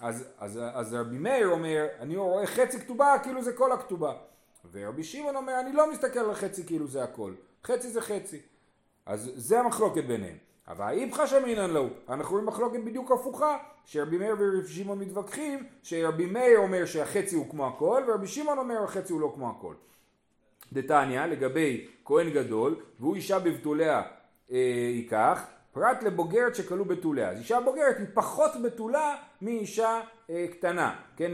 אז, 0.00 0.24
אז, 0.38 0.60
אז 0.72 0.94
רבי 0.94 1.18
מאיר 1.18 1.48
אומר, 1.48 1.86
אני 2.00 2.16
רואה 2.16 2.46
חצי 2.46 2.80
כתובה 2.80 3.16
כאילו 3.22 3.42
זה 3.42 3.52
כל 3.52 3.72
הכתובה. 3.72 4.12
ורבי 4.72 5.04
שמעון 5.04 5.36
אומר, 5.36 5.60
אני 5.60 5.72
לא 5.72 5.92
מסתכל 5.92 6.18
על 6.18 6.34
חצי 6.34 6.66
כאילו 6.66 6.86
זה 6.86 7.04
הכל. 7.04 7.34
חצי 7.64 7.90
זה 7.90 8.00
חצי. 8.00 8.40
אז 9.06 9.32
זה 9.34 9.60
המחלוקת 9.60 10.04
ביניהם. 10.04 10.36
אבל 10.68 10.90
איפכא 10.90 11.26
שמינן 11.26 11.70
לו, 11.70 11.88
אנחנו 12.08 12.32
רואים 12.32 12.46
מחלוקת 12.46 12.80
בדיוק 12.84 13.10
הפוכה, 13.12 13.58
שרבי 13.84 14.18
מאיר 14.18 14.36
ורבי 14.38 14.68
שמעון 14.68 14.98
מתווכחים, 14.98 15.66
שרבי 15.82 16.26
מאיר 16.26 16.58
אומר 16.58 16.86
שהחצי 16.86 17.36
הוא 17.36 17.50
כמו 17.50 17.66
הכל, 17.66 18.02
ורבי 18.08 18.26
שמעון 18.26 18.58
אומר 18.58 18.84
החצי 18.84 19.12
הוא 19.12 19.20
לא 19.20 19.32
כמו 19.34 19.50
הכל. 19.50 19.74
דתניא, 20.72 21.26
לגבי 21.26 21.86
כהן 22.04 22.30
גדול, 22.30 22.76
והוא 23.00 23.14
אישה 23.14 23.38
בבתוליה 23.38 24.02
אה, 24.50 24.56
ייקח, 24.94 25.46
פרט 25.72 26.02
לבוגרת 26.02 26.54
שכלו 26.54 26.84
בתוליה. 26.84 27.30
אז 27.30 27.38
אישה 27.38 27.60
בוגרת 27.60 27.98
היא 27.98 28.06
פחות 28.14 28.50
בתולה 28.64 29.16
מאישה 29.42 30.00
אה, 30.30 30.46
קטנה, 30.50 30.96
כן, 31.16 31.30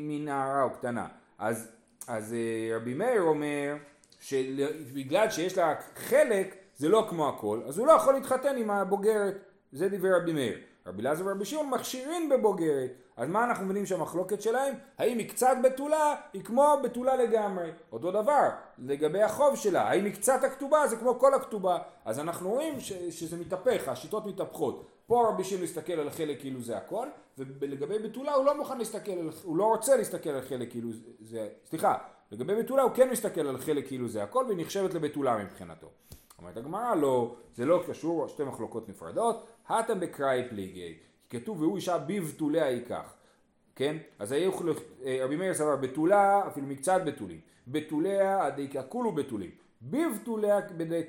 מנערה 0.00 0.62
או 0.62 0.70
קטנה. 0.70 1.06
אז, 1.38 1.68
אז 2.08 2.34
אה, 2.34 2.76
רבי 2.76 2.94
מאיר 2.94 3.22
אומר 3.22 3.76
שבגלל 4.20 5.30
שיש 5.30 5.58
לה 5.58 5.74
חלק 5.96 6.56
זה 6.76 6.88
לא 6.88 7.06
כמו 7.10 7.28
הכל, 7.28 7.60
אז 7.68 7.78
הוא 7.78 7.86
לא 7.86 7.92
יכול 7.92 8.14
להתחתן 8.14 8.56
עם 8.56 8.70
הבוגרת, 8.70 9.34
זה 9.72 9.88
דברי 9.88 10.12
רבי 10.12 10.32
מאיר. 10.32 10.58
רבי 10.88 11.02
אלעזר 11.02 11.26
ורבי 11.26 11.44
שמעון 11.44 11.70
מכשירים 11.70 12.28
בבוגרת, 12.28 12.90
אז 13.16 13.28
מה 13.28 13.44
אנחנו 13.44 13.64
מבינים 13.64 13.86
שהמחלוקת 13.86 14.42
שלהם? 14.42 14.74
האם 14.98 15.18
היא 15.18 15.28
קצת 15.28 15.56
בתולה, 15.64 16.14
היא 16.32 16.44
כמו 16.44 16.74
בתולה 16.82 17.16
לגמרי. 17.16 17.70
אותו 17.92 18.10
דבר, 18.10 18.48
לגבי 18.78 19.22
החוב 19.22 19.56
שלה, 19.56 19.82
האם 19.82 20.04
היא 20.04 20.14
קצת 20.14 20.44
הכתובה, 20.44 20.86
זה 20.86 20.96
כמו 20.96 21.18
כל 21.18 21.34
הכתובה. 21.34 21.78
אז 22.04 22.18
אנחנו 22.20 22.50
רואים 22.50 22.80
ש, 22.80 22.92
שזה 22.92 23.36
מתהפך, 23.36 23.88
השיטות 23.88 24.26
מתהפכות. 24.26 24.86
פה 25.06 25.28
רבי 25.28 25.44
שמעון 25.44 25.64
מסתכל 25.64 25.92
על 25.92 26.10
חלק 26.10 26.40
כאילו 26.40 26.62
זה 26.62 26.76
הכל, 26.76 27.08
ולגבי 27.38 27.98
בתולה 27.98 28.34
הוא 28.34 28.44
לא 28.44 28.56
מוכן 28.56 28.78
להסתכל, 28.78 29.12
על, 29.12 29.30
הוא 29.42 29.56
לא 29.56 29.64
רוצה 29.64 29.96
להסתכל 29.96 30.30
על 30.30 30.42
חלק 30.42 30.70
כאילו 30.70 30.88
זה, 31.20 31.48
סליחה, 31.64 31.98
לגבי 32.32 32.54
בתולה 32.54 32.82
הוא 32.82 32.92
כן 32.94 33.10
מסתכל 33.10 33.46
על 33.46 33.58
חלק 33.58 33.86
כאילו 33.86 34.08
זה 34.08 34.22
הכל, 34.22 34.44
והיא 34.48 34.58
נחשבת 34.60 34.94
לבתולה 34.94 35.36
מבחינתו. 35.36 35.88
אומרת 36.38 36.56
הגמרא 36.56 36.94
לא, 36.94 37.34
זה 37.54 37.66
לא 37.66 37.82
קשור, 37.88 38.28
שתי 38.28 38.44
מחלוקות 38.44 38.88
נפרדות, 38.88 39.46
הטה 39.68 39.94
בקראי 39.94 40.42
פליגי, 40.48 40.94
כתוב 41.30 41.62
והוא 41.62 41.76
אישה 41.76 41.98
בבתוליה 41.98 42.70
ייקח. 42.70 43.14
כן? 43.76 43.96
אז 44.18 44.32
היו, 44.32 44.50
אה, 45.04 45.18
רבי 45.24 45.36
מאיר 45.36 45.54
סבר 45.54 45.76
בתולה, 45.76 46.46
אפילו 46.46 46.66
מקצת 46.66 47.00
בתולים. 47.06 47.40
בתוליה 47.68 48.46
עדי 48.46 48.68
ככולו 48.68 49.12
בתולים. 49.12 49.50
בבתוליה 49.82 50.58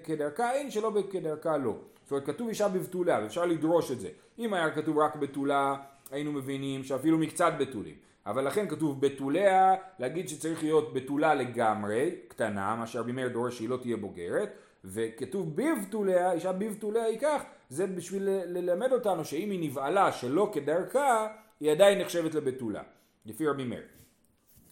כדרכה 0.03 0.51
אין 0.51 0.71
שלא 0.71 0.91
כדרכה 1.11 1.57
לא. 1.57 1.75
זאת 2.03 2.11
אומרת 2.11 2.25
כתוב 2.25 2.47
אישה 2.47 2.67
בבתולה 2.67 3.19
ואפשר 3.23 3.45
לדרוש 3.45 3.91
את 3.91 3.99
זה. 3.99 4.09
אם 4.39 4.53
היה 4.53 4.71
כתוב 4.71 4.97
רק 4.97 5.15
בתולה 5.15 5.75
היינו 6.11 6.31
מבינים 6.31 6.83
שאפילו 6.83 7.17
מקצת 7.17 7.53
בתולים. 7.59 7.95
אבל 8.25 8.47
לכן 8.47 8.67
כתוב 8.67 9.01
בתוליה, 9.01 9.75
להגיד 9.99 10.29
שצריך 10.29 10.63
להיות 10.63 10.93
בתולה 10.93 11.33
לגמרי, 11.33 12.15
קטנה, 12.27 12.75
מה 12.75 12.87
שרבי 12.87 13.11
מאיר 13.11 13.27
דורש 13.27 13.57
שהיא 13.57 13.69
לא 13.69 13.77
תהיה 13.77 13.97
בוגרת, 13.97 14.49
וכתוב 14.85 15.55
בבתוליה, 15.55 16.31
אישה 16.31 16.51
בבתוליה 16.51 17.07
ייקח, 17.07 17.43
זה 17.69 17.87
בשביל 17.87 18.23
ללמד 18.29 18.91
אותנו 18.91 19.25
שאם 19.25 19.49
היא 19.49 19.69
נבעלה 19.69 20.11
שלא 20.11 20.51
כדרכה, 20.53 21.27
היא 21.59 21.71
עדיין 21.71 22.01
נחשבת 22.01 22.35
לבתולה, 22.35 22.81
לפי 23.25 23.47
רבי 23.47 23.63
מאיר. 23.63 23.83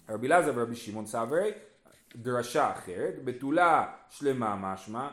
רבי 0.10 0.28
אלעזר 0.28 0.52
ורבי 0.56 0.76
שמעון 0.76 1.06
סברי, 1.06 1.52
דרשה 2.16 2.72
אחרת, 2.72 3.24
בתולה 3.24 3.94
שלמה 4.10 4.56
משמע, 4.56 5.08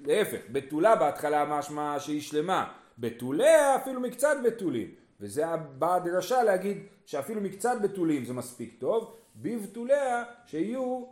להפך, 0.00 0.40
בתולה 0.52 0.96
בהתחלה 0.96 1.44
משמע 1.44 2.00
שהיא 2.00 2.20
שלמה, 2.20 2.72
בתוליה 2.98 3.76
אפילו 3.76 4.00
מקצת 4.00 4.36
בתולים. 4.44 4.94
וזה 5.20 5.44
באה 5.78 5.98
דרשה 5.98 6.42
להגיד 6.42 6.78
שאפילו 7.06 7.40
מקצת 7.40 7.76
בתולים 7.82 8.24
זה 8.24 8.32
מספיק 8.32 8.74
טוב, 8.78 9.16
בבתוליה 9.36 10.24
שיהיו 10.46 11.04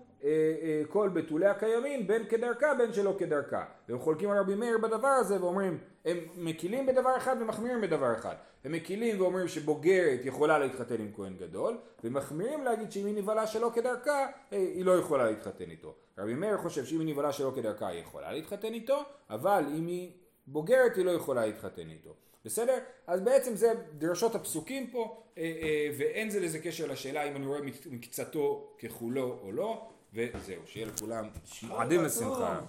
כל 0.88 1.08
בתולי 1.08 1.46
הקיימים 1.46 2.06
בין 2.06 2.26
כדרכה 2.26 2.74
בין 2.78 2.92
שלא 2.92 3.14
כדרכה. 3.18 3.64
והם 3.88 3.98
חולקים 3.98 4.30
על 4.30 4.38
רבי 4.38 4.54
מאיר 4.54 4.78
בדבר 4.78 5.08
הזה 5.08 5.42
ואומרים, 5.42 5.78
הם 6.04 6.18
מקילים 6.36 6.86
בדבר 6.86 7.16
אחד 7.16 7.36
ומחמירים 7.40 7.80
בדבר 7.80 8.12
אחד. 8.12 8.34
הם 8.64 8.72
מקילים 8.72 9.20
ואומרים 9.20 9.48
שבוגרת 9.48 10.20
יכולה 10.24 10.58
להתחתן 10.58 11.00
עם 11.00 11.10
כהן 11.16 11.36
גדול, 11.36 11.78
ומחמירים 12.04 12.64
להגיד 12.64 12.92
שאם 12.92 13.06
היא 13.06 13.14
נבהלה 13.14 13.46
שלא 13.46 13.70
כדרכה, 13.74 14.26
אה, 14.52 14.58
היא 14.58 14.84
לא 14.84 14.98
יכולה 14.98 15.30
להתחתן 15.30 15.70
איתו. 15.70 15.94
רבי 16.18 16.34
מאיר 16.34 16.56
חושב 16.56 16.84
שאם 16.84 17.00
היא 17.00 17.08
נבהלה 17.08 17.32
שלא 17.32 17.52
כדרכה 17.56 17.88
היא 17.88 18.00
יכולה 18.00 18.32
להתחתן 18.32 18.74
איתו, 18.74 19.02
אבל 19.30 19.64
אם 19.78 19.86
היא 19.86 20.12
בוגרת 20.46 20.96
היא 20.96 21.04
לא 21.04 21.10
יכולה 21.10 21.46
להתחתן 21.46 21.90
איתו. 21.90 22.14
בסדר? 22.44 22.78
אז 23.06 23.20
בעצם 23.20 23.56
זה 23.56 23.72
דרשות 23.98 24.34
הפסוקים 24.34 24.90
פה, 24.90 25.22
אה, 25.38 25.42
אה, 25.42 25.90
ואין 25.98 26.30
זה 26.30 26.40
לזה 26.40 26.58
קשר 26.58 26.86
לשאלה 26.86 27.22
אם 27.22 27.36
אני 27.36 27.46
רואה 27.46 27.60
מקצתו 27.90 28.74
ככולו 28.78 29.38
או 29.42 29.52
לא, 29.52 29.88
וזהו, 30.14 30.60
שיהיה 30.66 30.86
לכולם 30.86 31.24
מועדים 31.62 32.04
לשמחה. 32.04 32.60